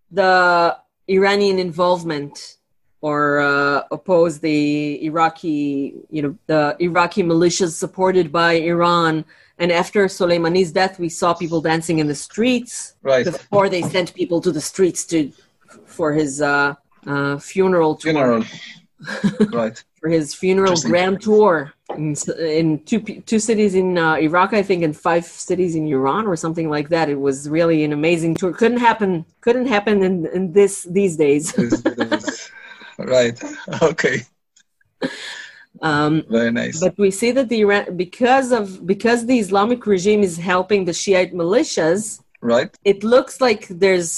[0.10, 0.78] the
[1.08, 2.58] Iranian involvement
[3.02, 9.26] or uh, oppose the Iraqi, you know, the Iraqi militias supported by Iran.
[9.58, 14.14] And after Soleimani's death, we saw people dancing in the streets Right, before they sent
[14.14, 15.32] people to the streets to
[15.86, 16.76] for his uh,
[17.08, 18.44] uh, funeral tour general.
[19.52, 24.64] right, for his funeral grand tour in, in two two cities in uh, Iraq, I
[24.64, 27.10] think, and five cities in Iran or something like that.
[27.10, 28.54] It was really an amazing tour.
[28.54, 29.26] Couldn't happen.
[29.42, 31.54] Couldn't happen in, in this these days.
[32.98, 33.42] Right,
[33.82, 34.22] okay,
[35.82, 36.80] um, very nice.
[36.80, 40.94] but we see that the Iran because of because the Islamic regime is helping the
[40.94, 42.22] Shiite militias.
[42.42, 44.12] Right, It looks like there's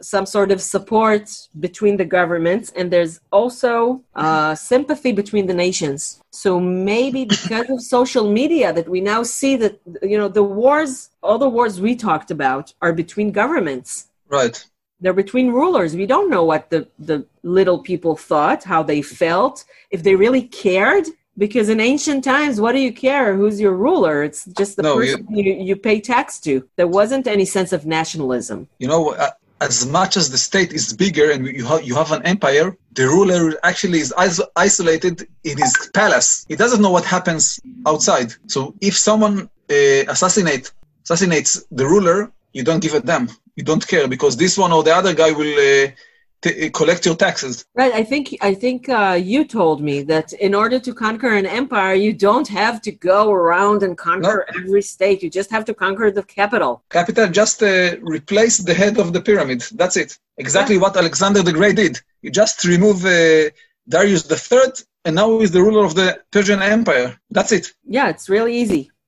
[0.00, 1.24] some sort of support
[1.66, 6.20] between the governments, and there's also uh, sympathy between the nations.
[6.30, 9.74] So maybe because of social media, that we now see that
[10.12, 13.90] you know the wars, all the wars we talked about, are between governments.
[14.38, 14.56] right,
[15.00, 15.90] They're between rulers.
[16.02, 16.80] We don't know what the,
[17.10, 21.06] the little people thought, how they felt, if they really cared.
[21.36, 23.34] Because in ancient times, what do you care?
[23.40, 24.16] Who's your ruler?
[24.22, 26.52] It's just the No, person you, you pay tax to.
[26.76, 28.58] There wasn't any sense of nationalism.
[28.82, 29.30] you know, uh,
[29.68, 33.06] as much as the state is bigger and you have you have an empire, the
[33.16, 35.16] ruler actually is is- isolated
[35.50, 36.28] in his palace.
[36.50, 37.42] He doesn't know what happens
[37.90, 38.28] outside.
[38.54, 39.36] So if someone
[39.76, 40.64] uh, assassinate
[41.04, 42.18] assassinates the ruler,
[42.56, 43.26] you don't give a damn.
[43.58, 45.86] You don't care because this one or the other guy will uh,
[46.44, 47.64] t- collect your taxes.
[47.74, 47.92] Right.
[47.92, 51.94] I think I think uh, you told me that in order to conquer an empire,
[52.06, 55.22] you don't have to go around and conquer every state.
[55.24, 56.72] You just have to conquer the capital.
[56.90, 59.60] Capital just uh, replace the head of the pyramid.
[59.80, 60.18] That's it.
[60.36, 62.00] Exactly what Alexander the Great did.
[62.22, 63.50] He just removed uh,
[63.88, 64.72] Darius III,
[65.04, 67.18] and now he's the ruler of the Persian Empire.
[67.30, 67.72] That's it.
[67.96, 68.90] Yeah, it's really easy.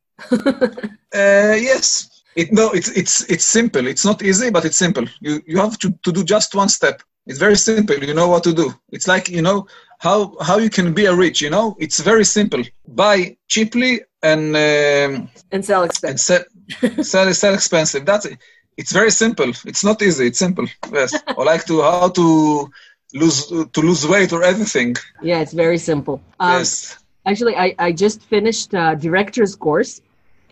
[1.15, 2.17] Uh, yes.
[2.37, 3.87] It, no, it's it's it's simple.
[3.87, 5.07] It's not easy, but it's simple.
[5.21, 7.03] You you have to, to do just one step.
[7.27, 7.97] It's very simple.
[7.97, 8.73] You know what to do.
[8.91, 9.67] It's like you know
[9.99, 11.41] how how you can be a rich.
[11.41, 12.63] You know, it's very simple.
[12.87, 16.45] Buy cheaply and um, and sell and expensive.
[16.81, 18.07] sell sell sell expensive.
[18.07, 18.39] That's it.
[18.77, 19.51] It's very simple.
[19.65, 20.27] It's not easy.
[20.29, 20.67] It's simple.
[20.93, 21.15] Yes.
[21.37, 22.71] or like to how to
[23.15, 24.97] lose to lose weight or everything.
[25.23, 26.21] Yeah, it's very simple.
[26.39, 26.99] Um, yes.
[27.25, 30.01] Actually, I, I just finished a director's course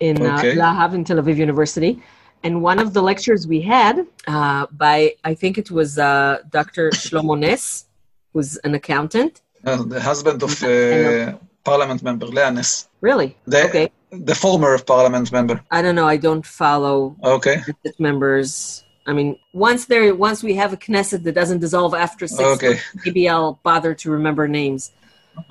[0.01, 0.53] in Okay.
[0.59, 2.03] uh, Lahav in Tel Aviv University.
[2.45, 6.91] And one of the lectures we had uh, by, I think it was uh, Dr.
[6.91, 7.87] Shlomo Ness,
[8.33, 9.41] who's an accountant.
[9.65, 13.37] Uh, the husband of uh, parliament member Leah Ness, Really?
[13.47, 13.89] the Okay.
[14.11, 15.57] the former parliament member.
[15.71, 16.07] I don't know.
[16.07, 17.57] I don't follow Okay.
[17.67, 18.85] Knesset members.
[19.07, 22.69] I mean, once there, once we have a Knesset that doesn't dissolve after six, Okay.
[22.69, 24.93] months, maybe I'll bother to remember names.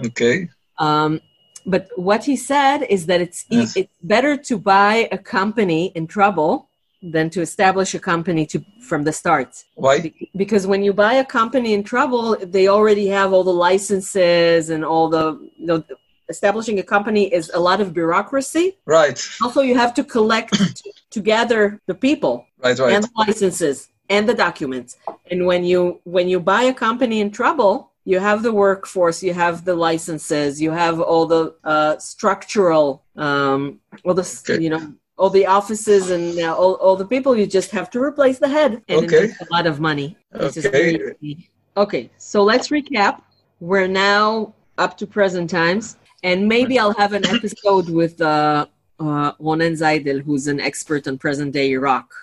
[0.06, 0.50] Okay.
[0.78, 1.22] Um,
[1.66, 6.06] but what he said is that it's e- it's better to buy a company in
[6.08, 6.70] trouble
[7.04, 9.50] than to establish a company to from the start.
[9.76, 10.00] Why?
[10.02, 14.70] Be- Because when you buy a company in trouble, they already have all the licenses
[14.70, 15.26] and all the
[15.58, 15.84] you know.
[16.30, 18.78] Establishing a company is a lot of bureaucracy.
[18.86, 19.20] Right.
[19.44, 22.80] Also, you have to collect to, to gather the people Right.
[22.80, 22.94] Right.
[22.96, 24.96] and the licenses and the documents.
[25.30, 29.34] And when you when you buy a company in trouble, you have the workforce, you
[29.34, 34.64] have the licenses, you have all the uh, structural, um, all the Okay.
[34.64, 37.36] you know all the offices and uh, all, all the people.
[37.36, 39.26] You just have to replace the head, and Okay.
[39.42, 40.18] a lot of money.
[40.36, 41.38] Okay.
[41.76, 43.22] Okay, so let's recap.
[43.60, 48.68] We're now up to present times, and maybe I'll have an episode with uh,
[49.00, 52.14] uh, Ronen Zeidel, who's an expert on present day Iraq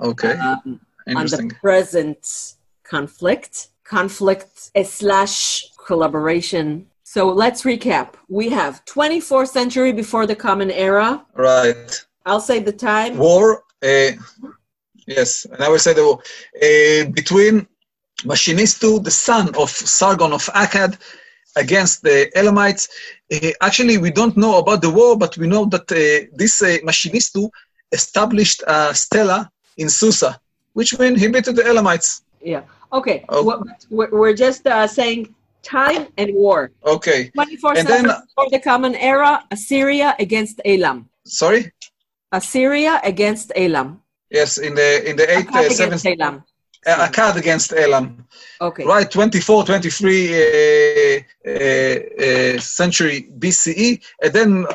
[0.00, 0.32] Okay.
[0.32, 6.86] um, on the present conflict, conflict slash collaboration.
[7.04, 8.14] So let's recap.
[8.28, 11.24] We have 24th century before the Common Era.
[11.34, 12.04] Right.
[12.26, 13.16] I'll say the time.
[13.16, 13.62] War.
[13.82, 14.10] Uh,
[15.06, 15.46] yes.
[15.50, 16.18] And I will say the war
[16.56, 17.66] uh, between
[18.24, 20.98] Manishtushu, the son of Sargon of Akkad,
[21.56, 22.88] against the Elamites.
[23.32, 26.78] Uh, actually, we don't know about the war, but we know that uh, this uh,
[26.84, 27.48] Manishtushu
[27.92, 30.40] established a stela in Susa,
[30.72, 32.22] which means he beat the Elamites.
[32.42, 32.62] Yeah.
[32.92, 33.24] Okay.
[33.28, 33.42] Oh.
[33.42, 36.70] What- We're, just uh, saying time and war.
[36.84, 37.30] Okay.
[37.36, 39.44] 24th And then- before the Common Era.
[39.50, 41.08] Assyria against Elam.
[41.24, 41.72] Sorry.
[42.32, 44.00] Assyria against Elam.
[44.30, 46.42] Yes, in the in the eighth, uh, seventh, Elam.
[46.86, 48.26] uh, Akkad against Elam.
[48.60, 48.84] Okay.
[48.84, 54.66] right 24 23 uh, uh, uh, century bce and then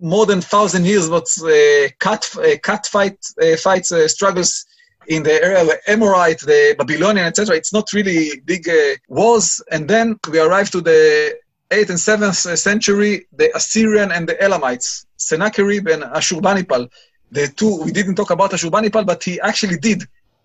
[0.00, 4.64] more than thousand years what uh, cat uh, cat fight uh, fights uh, struggles
[5.08, 7.56] in the area of Amorite, the Babylonian, etc.
[7.56, 9.60] It's not really big uh, wars.
[9.70, 11.34] And then we arrive to the
[11.70, 16.88] 8th and 7th century, the Assyrian and the Elamites, Sennacherib and Ashurbanipal.
[17.30, 20.00] The two, we didn't talk about Ashurbanipal, but he actually did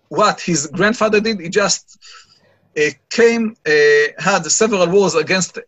[0.08, 1.40] what his grandfather did.
[1.40, 1.98] He just
[2.76, 3.72] uh, came, uh,
[4.18, 5.62] had several wars against uh,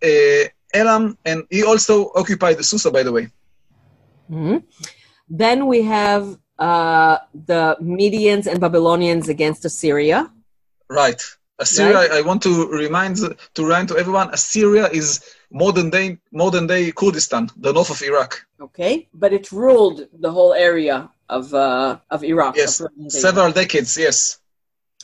[0.75, 3.29] Elam, and he also occupied Susa, by the way.
[4.31, 4.63] Mhm.
[5.29, 7.19] Then we have uh,
[7.51, 10.31] the Medians and Babylonians against Assyria.
[10.89, 11.23] Right.
[11.59, 12.11] Assyria, Right.
[12.13, 13.17] I want to remind
[13.55, 15.09] to remind to everyone, Assyria is
[15.51, 18.47] modern day modern day Kurdistan, the north of Iraq.
[18.61, 22.57] Okay, but it ruled the whole area of uh, of Iraq.
[22.57, 23.97] Yes, of several decades.
[23.97, 24.39] Yes,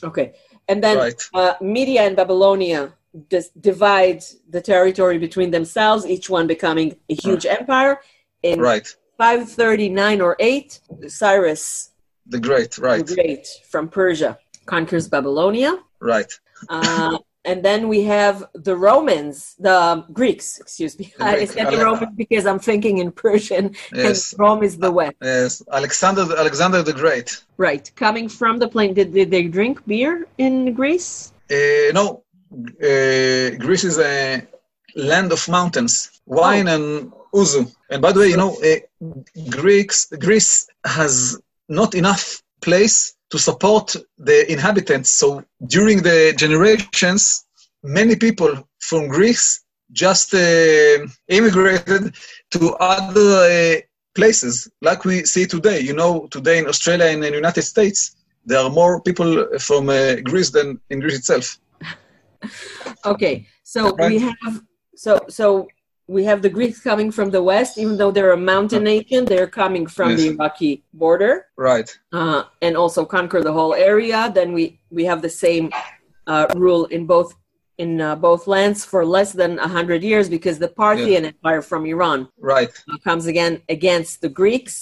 [0.03, 0.33] Okay,
[0.67, 1.21] and then right.
[1.33, 2.93] uh, Media and Babylonia
[3.29, 7.99] dis- divide the territory between themselves, each one becoming a huge empire.
[8.41, 8.85] In Right.
[9.17, 11.91] 539 or 8, Cyrus
[12.25, 12.77] The Great.
[12.77, 13.05] Right.
[13.05, 15.79] the Great from Persia conquers Babylonia.
[16.01, 16.31] Right.
[16.67, 21.13] Uh, and then we have the Romans, the um, Greeks, excuse me.
[21.17, 24.31] The I said the Romans because I'm thinking in Persian, Yes.
[24.31, 25.15] and Rome is the West.
[25.21, 25.61] Yes.
[25.71, 27.43] Alexander Alexander the Great.
[27.57, 27.85] Right.
[27.95, 31.33] Coming from the plain, did, did they drink beer in Greece?
[31.51, 32.23] Uh, no,
[32.81, 34.47] uh, Greece is a
[34.95, 37.61] land of mountains, wine and ouzo.
[37.89, 39.09] And by the way, you know, uh,
[39.49, 45.09] Greeks, Greece has not enough place to support the inhabitants.
[45.09, 47.45] So during the generations,
[47.81, 52.13] many people from Greece just uh, immigrated
[52.51, 53.81] to other uh,
[54.13, 55.79] places, like we see today.
[55.79, 58.15] You know, today in Australia and in the United States,
[58.45, 61.57] there are more people from uh, Greece than in Greece itself.
[63.13, 64.61] okay, so we have
[64.95, 65.67] so so
[66.17, 69.53] we have the Greeks coming from the west, even though they're a mountain nation, they're
[69.63, 71.33] coming from the Iraqi border.
[71.69, 71.89] Right.
[72.19, 74.19] uh, and also conquer the whole area.
[74.37, 74.63] Then we
[74.97, 75.65] we have the same
[76.31, 77.29] uh, rule in both
[77.83, 82.19] in uh, both lands for less than hundred years because the Parthian Empire from Iran
[82.53, 82.71] Right.
[82.91, 84.75] uh, comes again against the Greeks,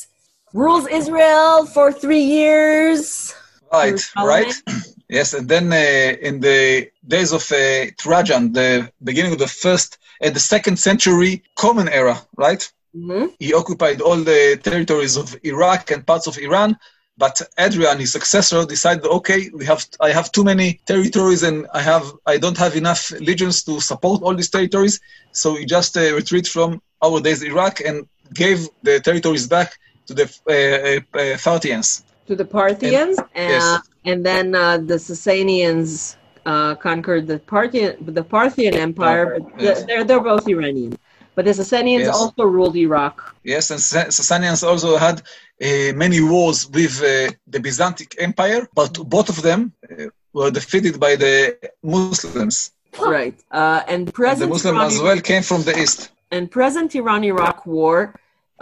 [0.63, 3.33] rules Israel for three years.
[3.71, 3.99] Right.
[4.17, 4.53] Right.
[5.09, 9.97] Yes, and then uh, in the days of uh, Trajan, the beginning of the first
[10.21, 12.63] and the second century Common Era, right?
[12.95, 16.77] hmm He occupied all the territories of Iraq and parts of Iran.
[17.17, 21.81] But Adrian, his successor, decided, okay, we have I have too many territories and I
[21.91, 24.95] have I don't have enough legions to support all these territories.
[25.41, 26.69] So he just uh, retreat from
[27.05, 29.69] our days Iraq and gave the territories back
[30.07, 31.89] to the uh, uh, uh, Parthians.
[32.31, 33.65] To the Parthians, uh, yes.
[34.09, 35.89] and then uh, the Sasanians
[36.51, 39.23] uh, conquered the Parthian the Parthian Empire.
[39.33, 39.77] but Yes.
[39.87, 40.91] they're they're both Iranian,
[41.35, 42.15] but the Sasanians Yes.
[42.21, 43.15] also ruled Iraq.
[43.53, 47.09] Yes, and Sa- Sasanians also had uh, many wars with uh,
[47.53, 50.05] the Byzantine Empire, but both of them uh,
[50.37, 51.35] were defeated by the
[51.95, 52.57] Muslims.
[53.15, 53.37] Right.
[53.51, 55.99] Uh, and And present the Muslim Iran- as well came from the east.
[56.35, 57.97] and present Iran-Iraq war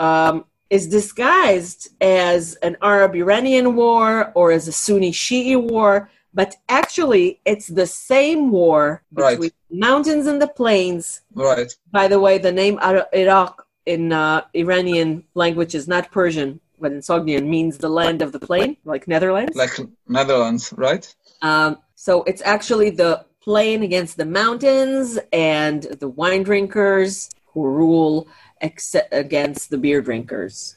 [0.07, 0.35] um,
[0.69, 7.87] is disguised as an Arab-Iranian war or as a Sunni-Shi'i war, but actually it's the
[7.87, 9.35] same war Right.
[9.35, 11.21] between mountains and the plains.
[11.33, 11.71] Right.
[11.91, 12.79] By the way, the name
[13.13, 18.31] Iraq in uh, Iranian language is not Persian, but in Sogdian means the land of
[18.31, 19.55] the plain, like Netherlands.
[19.55, 19.75] Like
[20.07, 21.05] Netherlands, right?
[21.41, 28.27] Um, so it's actually the plain against the mountains and the wine drinkers who rule
[28.61, 30.75] ex- against the beer drinkers.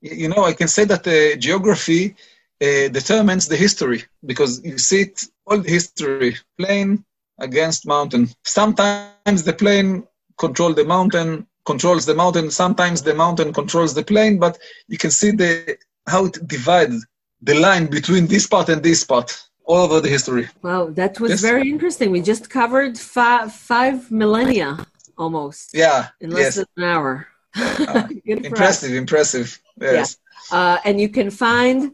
[0.00, 2.14] You know, I can say that the geography
[2.62, 7.04] uh, determines the history because you see it all the history plain
[7.40, 8.28] against mountain.
[8.44, 10.04] Sometimes the plain
[10.38, 12.50] controls the mountain, controls the mountain.
[12.50, 14.58] Sometimes the mountain controls the plain, but
[14.88, 17.06] you can see the how it divides
[17.40, 19.28] the line between this part and this part
[19.64, 20.46] all over the history.
[20.62, 21.40] Wow, that was Yes.
[21.40, 22.10] very interesting.
[22.10, 24.70] We just covered five, five millennia
[25.18, 26.08] almost Yeah.
[26.20, 26.54] in less Yes.
[26.56, 27.26] than an hour.
[27.54, 28.44] Good for us.
[28.44, 28.92] Impressive.
[28.94, 29.60] Impressive.
[29.80, 30.18] Yes.
[30.50, 31.92] Uh, and you can find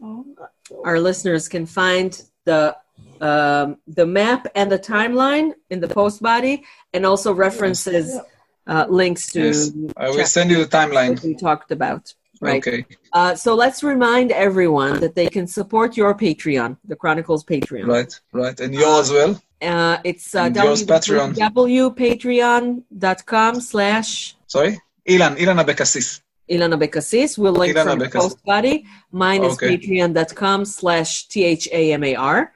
[0.85, 2.75] our listeners can find the
[3.21, 6.63] um, the map and the timeline in the post body,
[6.93, 8.19] and also references
[8.65, 9.71] uh, links to Yes.
[9.95, 11.21] I will send you the timeline.
[11.23, 12.13] we talked about.
[12.41, 12.65] Right.
[12.67, 12.85] Okay.
[13.13, 17.85] Uh, so let's remind everyone that they can support your Patreon, the Chronicles Patreon.
[17.85, 18.19] Right.
[18.33, 18.59] Right.
[18.59, 19.39] And you as well.
[19.61, 21.35] Uh, it's uh, And yours, Patreon.
[21.35, 24.79] www.patreon.com slash Sorry.
[25.07, 25.37] Ilan.
[25.37, 26.21] Ilan Abecassis.
[26.49, 27.37] Ilan Abecassis.
[27.37, 28.21] We'll link Ilana from the Bekasis.
[28.21, 28.85] post body.
[29.11, 29.77] Mine is Okay.
[29.77, 32.51] patreon.com slash T-H-A-M-A-R.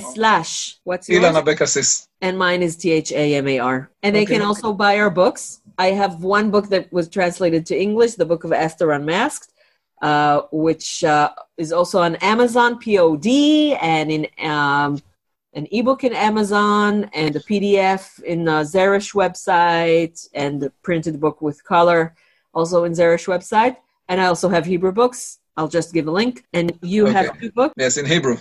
[0.00, 1.24] slash what's yours?
[1.24, 2.06] Ilan Abecassis.
[2.20, 3.90] and mine is T H A M A R.
[4.02, 4.34] And they Okay.
[4.36, 5.60] can also buy our books.
[5.78, 9.52] I have one book that was translated to English, the Book of Esther Unmasked,
[10.02, 13.26] uh, which uh, is also on Amazon POD
[13.80, 15.00] and in um,
[15.54, 21.40] an ebook in Amazon and a PDF in the Zerish website and the printed book
[21.40, 22.14] with color
[22.52, 23.76] also in Zerish website.
[24.08, 25.38] And I also have Hebrew books.
[25.56, 26.44] I'll just give a link.
[26.52, 27.38] And you have Okay.
[27.40, 28.36] two books Yes, in Hebrew.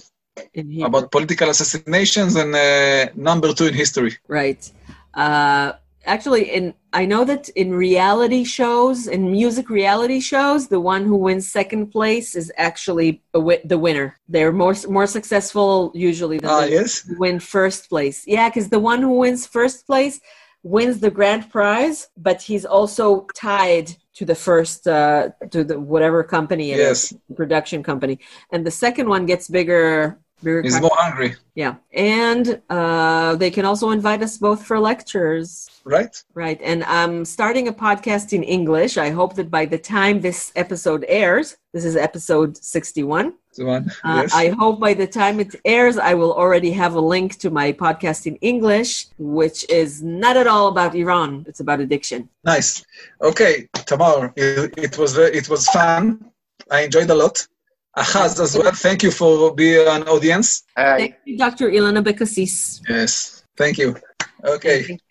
[0.54, 0.88] in Hebrew.
[0.88, 4.18] About political assassinations and uh, number two in history.
[4.28, 4.70] Right.
[5.14, 5.74] Uh,
[6.06, 11.16] actually, in I know that in reality shows, in music reality shows, the one who
[11.16, 14.18] wins second place is actually a wi- the winner.
[14.30, 17.02] They're more more successful usually than the yes.
[17.02, 18.24] who win first place.
[18.26, 20.20] Yeah, because the one who wins first place
[20.64, 26.24] wins the grand prize, but he's also tied to the first uh, to the whatever
[26.24, 27.36] company it is, Yes.
[27.36, 28.20] production company,
[28.52, 30.18] and the second one gets bigger.
[30.44, 35.70] bigger He's more hungry, yeah, and uh, they can also invite us both for lectures.
[35.86, 36.24] Right?
[36.34, 38.98] Right, and I'm starting a podcast in English.
[38.98, 43.36] I hope that by the time this episode airs, this is episode 61.
[43.56, 43.92] The one.
[44.04, 44.34] Uh, yes.
[44.34, 47.72] I hope by the time it airs, I will already have a link to my
[47.72, 51.46] podcast in English, which is not at all about Iran.
[51.48, 52.30] It's about addiction.
[52.44, 52.84] Nice.
[53.22, 56.32] Okay, Tamar, it, it was it was fun.
[56.72, 57.48] I enjoyed a lot.
[57.96, 58.72] Ahaz as well.
[58.74, 60.64] Thank you for being an audience.
[60.76, 60.98] Hi.
[60.98, 61.70] Thank you, Dr.
[61.70, 62.82] Ilan Abecassis.
[62.90, 63.44] Yes.
[63.56, 63.96] Thank you.
[64.44, 64.84] Okay.
[64.84, 65.02] Thank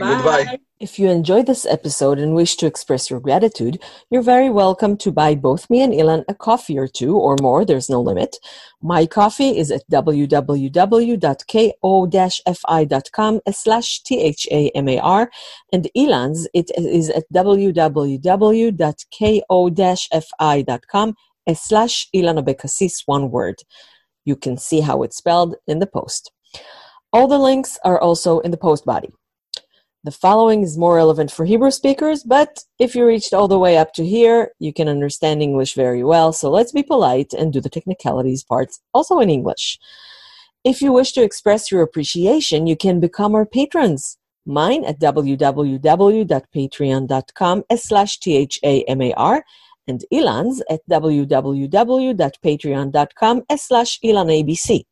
[0.00, 0.22] Ahaz.
[0.22, 0.58] Goodbye.
[0.80, 5.12] If you enjoyed this episode and wish to express your gratitude, you're very welcome to
[5.12, 7.66] buy both me and Ilan a coffee or two or more.
[7.66, 8.36] There's no limit.
[8.80, 10.20] My coffee is at www.ko-fi.com
[13.52, 15.30] slash T-H-A-M-A-R
[15.72, 17.94] and Ilan's it is at www.ko-fi.com
[21.54, 23.56] slash Ilan one word.
[24.24, 26.32] You can see how it's spelled in the post.
[27.12, 29.10] All the links are also in the post body.
[30.02, 33.76] The following is more relevant for Hebrew speakers, but if you reached all the way
[33.76, 37.60] up to here, you can understand English very well, so let's be polite and do
[37.60, 39.78] the technicalities parts also in English.
[40.64, 44.16] If you wish to express your appreciation, you can become our patrons.
[44.46, 49.44] Mine at www.patreon.com slash T-H-A-M-A-R
[49.86, 54.86] and Ilan's at www.patreon.com slash ilanabc.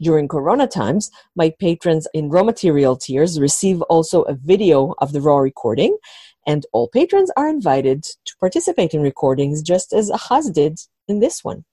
[0.00, 5.20] During Corona times, my patrons in raw material tiers receive also a video of the
[5.20, 5.96] raw recording,
[6.46, 11.44] and all patrons are invited to participate in recordings just as Ahaz did in this
[11.44, 11.64] one.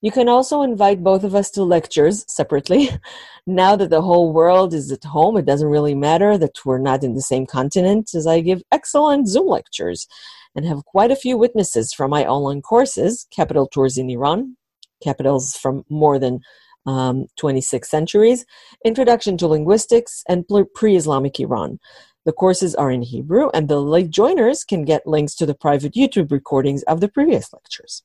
[0.00, 2.90] You can also invite both of us to lectures separately.
[3.46, 7.02] now that the whole world is at home, it doesn't really matter that we're not
[7.02, 10.06] in the same continent, as I give excellent Zoom lectures
[10.54, 14.56] and have quite a few witnesses from my online courses, Capital Tours in Iran,
[15.02, 16.40] capitals from more than
[16.86, 18.46] um, 26 centuries,
[18.84, 21.78] Introduction to Linguistics, and Pre Islamic Iran.
[22.24, 25.94] The courses are in Hebrew, and the late joiners can get links to the private
[25.94, 28.02] YouTube recordings of the previous lectures.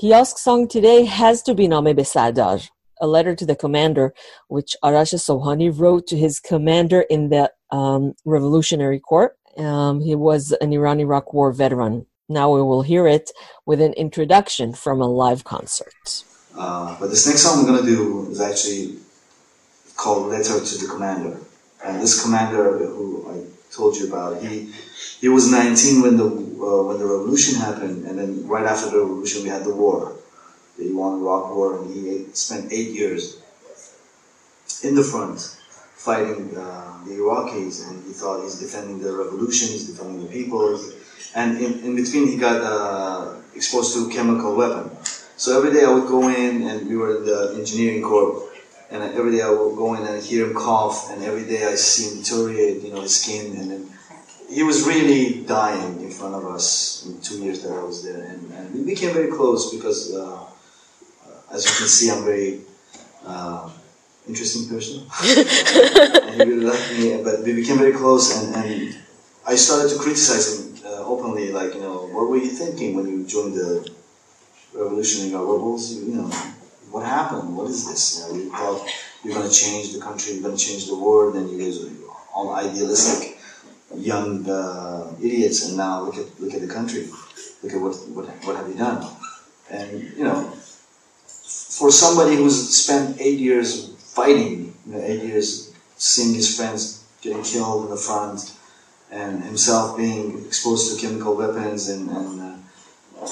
[0.00, 2.68] Kiosk song today has to be Name Besadar,
[3.00, 4.14] a letter to the commander,
[4.48, 9.34] which Arash Sohani wrote to his commander in the um, Revolutionary Corps.
[9.56, 12.06] Um, he was an Iran Iraq War veteran.
[12.28, 13.30] Now we will hear it
[13.66, 16.24] with an introduction from a live concert.
[16.56, 18.98] Uh, but this next song I'm going to do is actually
[19.98, 21.36] called Letter to the Commander.
[21.84, 23.36] And this commander who I
[23.74, 24.72] told you about, he
[25.20, 29.00] he was 19 when the uh, when the revolution happened, and then right after the
[29.00, 30.16] revolution we had the war,
[30.78, 33.22] the Iran-Iraq War, and he spent eight years
[34.82, 35.38] in the front
[36.08, 40.62] fighting uh, the Iraqis, and he thought he's defending the revolution, he's defending the people,
[41.34, 44.90] and in, in between he got uh, exposed to chemical weapon.
[45.36, 48.47] So every day I would go in, and we were in the engineering corps,
[48.90, 51.74] and every day I would go in and hear him cough, and every day I
[51.74, 53.90] see him deteriorate, you know, his skin, and then
[54.50, 58.22] he was really dying in front of us in two years that I was there,
[58.22, 60.40] and, and we became very close because, uh,
[61.52, 62.60] as you can see, I'm very
[63.26, 63.70] uh,
[64.26, 67.22] interesting person, and he really liked me.
[67.22, 68.96] But we became very close, and, and
[69.46, 73.06] I started to criticize him uh, openly, like, you know, what were you thinking when
[73.06, 73.90] you joined the
[74.72, 76.30] revolutionary was, you know?
[76.90, 77.56] What happened?
[77.56, 78.02] What is this?
[78.18, 78.88] You know, you thought
[79.24, 81.84] you're going to change the country, you're going to change the world, and you guys
[81.84, 81.90] are
[82.34, 83.38] all idealistic
[83.94, 87.08] young uh, idiots, and now look at look at the country.
[87.62, 89.06] Look at what what what have you done?
[89.70, 90.50] And you know,
[91.78, 97.42] for somebody who's spent eight years fighting, you know, eight years seeing his friends getting
[97.42, 98.54] killed in the front,
[99.10, 102.56] and himself being exposed to chemical weapons, and, and uh,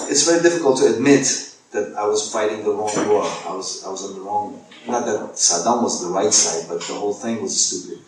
[0.08, 3.22] it's very difficult to admit that I was fighting the wrong war.
[3.22, 4.64] I was I was on the wrong.
[4.86, 8.00] Not that Saddam was the right side, but the whole thing was stupid.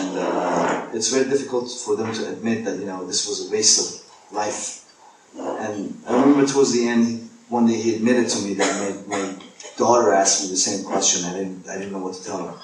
[0.00, 3.52] And uh, it's very difficult for them to admit that you know this was a
[3.52, 3.88] waste of
[4.32, 4.84] life.
[5.36, 9.24] And I remember towards the end, one day he admitted to me that my, my
[9.76, 11.24] daughter asked me the same question.
[11.30, 12.54] I didn't I didn't know what to tell her.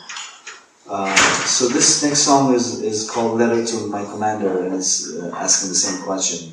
[0.86, 1.16] Uh,
[1.46, 5.70] so this next song is, is called Letter to My Commander and it's uh, asking
[5.70, 6.52] the same question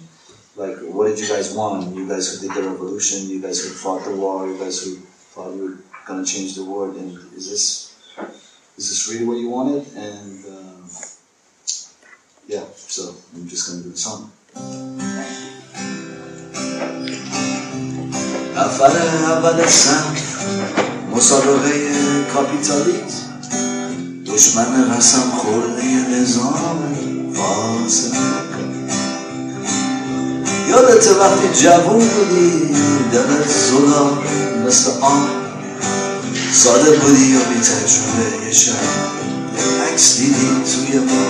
[0.57, 1.95] like, what did you guys want?
[1.95, 4.97] You guys who did the revolution, you guys who fought the war, you guys who
[5.33, 7.95] thought you were gonna change the world, and is this
[8.79, 9.87] is this really what you wanted?
[9.95, 10.89] And um,
[12.47, 14.33] yeah, so I'm just gonna do the song.
[21.17, 21.73] مسابقه
[22.33, 23.27] کاپیتالیسم
[24.27, 26.97] دشمن رسم خورده نظام
[27.35, 28.50] فاسد
[30.72, 32.76] یادت وقتی جوون بودی
[33.12, 34.10] دلت زلا
[34.68, 35.28] مثل آن.
[36.54, 38.74] ساده بودی یا بی تجربه یه شب
[39.88, 41.22] عکس دیدی توی ما.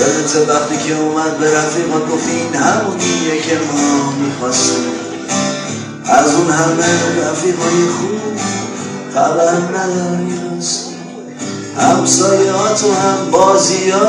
[0.00, 4.84] یادت وقتی که اومد به رفیقات گفتی این همونیه که ما می‌خواستیم.
[6.04, 8.40] از اون همه رفیقای خوب
[9.14, 10.34] خبر نداری
[11.78, 14.08] همسایه ها تو هم بازی ها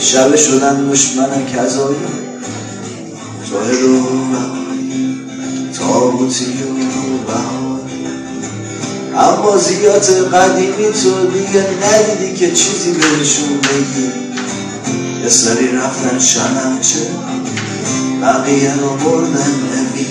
[0.00, 2.25] شب شدن دشمن کذایی.
[3.50, 5.20] زاهد و بهاری
[5.78, 7.36] تابوتی و
[9.18, 14.12] هم بازیات قدیمی تو دیگه ندیدی که چیزی بهشون بگی
[15.22, 17.06] یه سری رفتن شنمچه
[18.22, 20.06] بقیه رو بردن نمی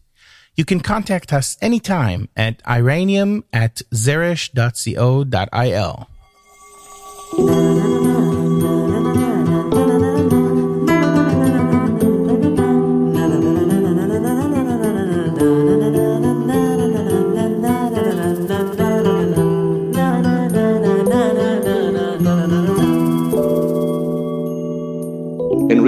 [0.56, 6.08] You can contact us anytime at iranium at zeresh.co.il.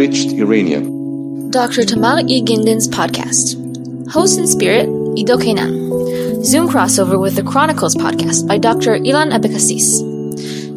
[0.04, 1.50] Enriched Iranium.
[1.50, 1.82] Dr.
[1.82, 2.42] Tamar E.
[2.42, 3.56] Gindin's podcast.
[4.10, 4.86] Host in spirit,
[5.16, 6.44] Ido Kenan.
[6.44, 8.98] Zoom crossover with the Chronicles podcast by Dr.
[8.98, 10.04] Ilan Abecassis.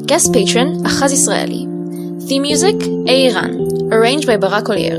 [0.08, 1.68] Guest patron, Ahaz Israeli.
[2.26, 2.76] Theme music,
[3.12, 4.96] Eiran, arranged by Barak Olier.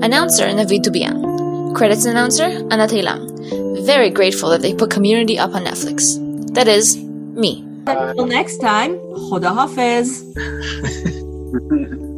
[0.00, 1.74] Announcer, Navid Dubian.
[1.74, 3.84] Credits announcer, Anat Eilam.
[3.84, 6.14] Very grateful that they put community up on Netflix.
[6.54, 7.66] That is, me.
[7.88, 8.94] Until next time,
[9.26, 10.22] Khoda Hafiz.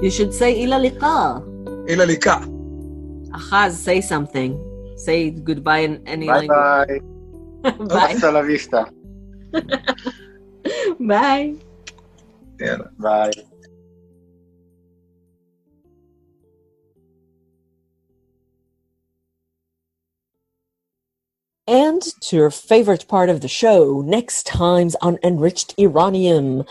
[0.00, 1.42] You should say ila liqa.
[1.90, 2.38] Ila liqa.
[3.34, 4.54] Ahaz, say something.
[4.96, 7.02] Say goodbye in any bye language.
[7.62, 8.12] Bye bye.
[8.14, 8.86] Hasta la vista.
[11.00, 11.54] bye.
[12.60, 13.32] Yeah, bye.
[21.66, 26.66] And to your favorite part of the show, next time's on Enriched Iranium.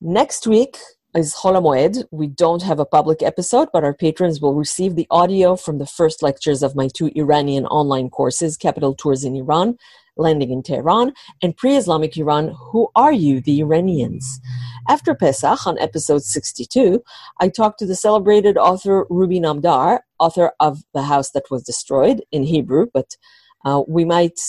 [0.00, 0.78] Next week,
[1.14, 5.54] is Chol We don't have a public episode, but our patrons will receive the audio
[5.54, 9.78] from the first lectures of my two Iranian online courses, Capital Tours in Iran,
[10.16, 11.12] Landing in Tehran,
[11.42, 14.40] and Pre-Islamic Iran, Who Are You, the Iranians?
[14.88, 17.02] After Pesach, on episode 62,
[17.40, 22.22] I talked to the celebrated author Ruby Namdar, author of The House That Was Destroyed
[22.32, 23.16] in Hebrew, but
[23.64, 24.40] uh, we might,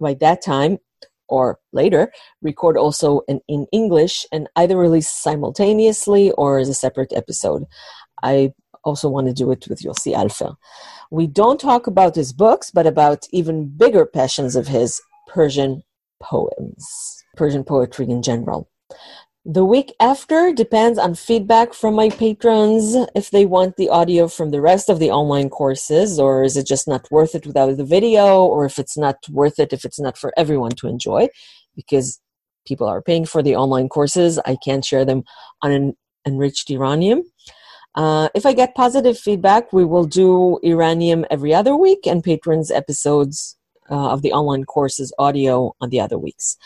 [0.00, 0.78] by that time
[1.28, 2.12] or later,
[2.42, 7.64] record also in, in English and either release simultaneously or as a separate episode.
[8.22, 8.52] I
[8.84, 10.54] also want to do it with Yossi Alfer.
[11.10, 15.82] We don't talk about his books, but about even bigger passions of his Persian
[16.20, 18.68] poems, Persian poetry in general.
[19.48, 24.50] The week after depends on feedback from my patrons if they want the audio from
[24.50, 27.84] the rest of the online courses, or is it just not worth it without the
[27.84, 31.28] video, or if it's not worth it if it's not for everyone to enjoy,
[31.76, 32.20] because
[32.66, 34.40] people are paying for the online courses.
[34.40, 35.22] I can't share them
[35.62, 35.96] on an
[36.26, 37.22] enriched Iranium.
[37.94, 42.72] Uh, if I get positive feedback, we will do Iranium every other week and patrons
[42.72, 43.56] episodes
[43.88, 46.56] uh, of the online courses audio on the other weeks.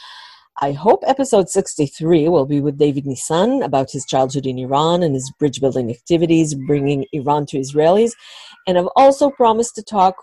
[0.62, 5.14] I hope episode 63 will be with David Nissan about his childhood in Iran and
[5.14, 8.12] his bridge building activities, bringing Iran to Israelis.
[8.66, 10.16] And I've also promised to talk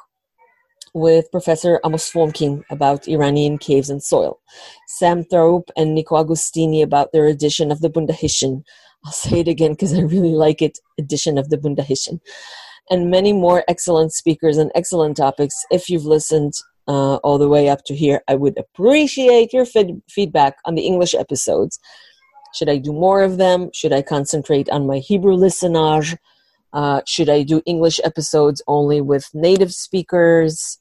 [0.93, 4.39] with Professor Amos Frumkin about Iranian caves and soil,
[4.87, 8.61] Sam Thrope and Nico Agostini about their edition of the Bundahishn.
[9.05, 12.19] I'll say it again because I really like it, edition of the Bundahishn.
[12.91, 15.55] And many more excellent speakers and excellent topics.
[15.71, 16.53] If you've listened
[16.87, 18.21] uh, all the way up to here.
[18.27, 21.79] I would appreciate your fid- feedback on the English episodes.
[22.53, 23.69] Should I do more of them?
[23.73, 26.15] Should I concentrate on my Hebrew listenage?
[26.73, 30.79] Uh, should I do English episodes only with native speakers?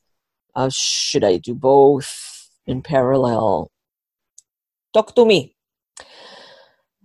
[0.55, 3.71] Uh, should I do both in parallel?
[4.93, 5.56] Talk to me.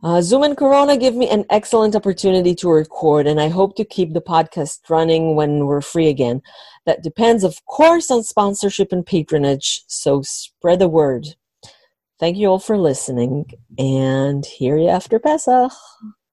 [0.04, 3.86] Uh, Zoom and Corona give me an excellent opportunity to record, and I hope to
[3.86, 6.42] keep the podcast running when we're free again.
[6.88, 11.28] That depends, of course, on sponsorship and patronage, so spread the word.
[12.20, 15.72] Thank you all for listening, and hear you after Pesach.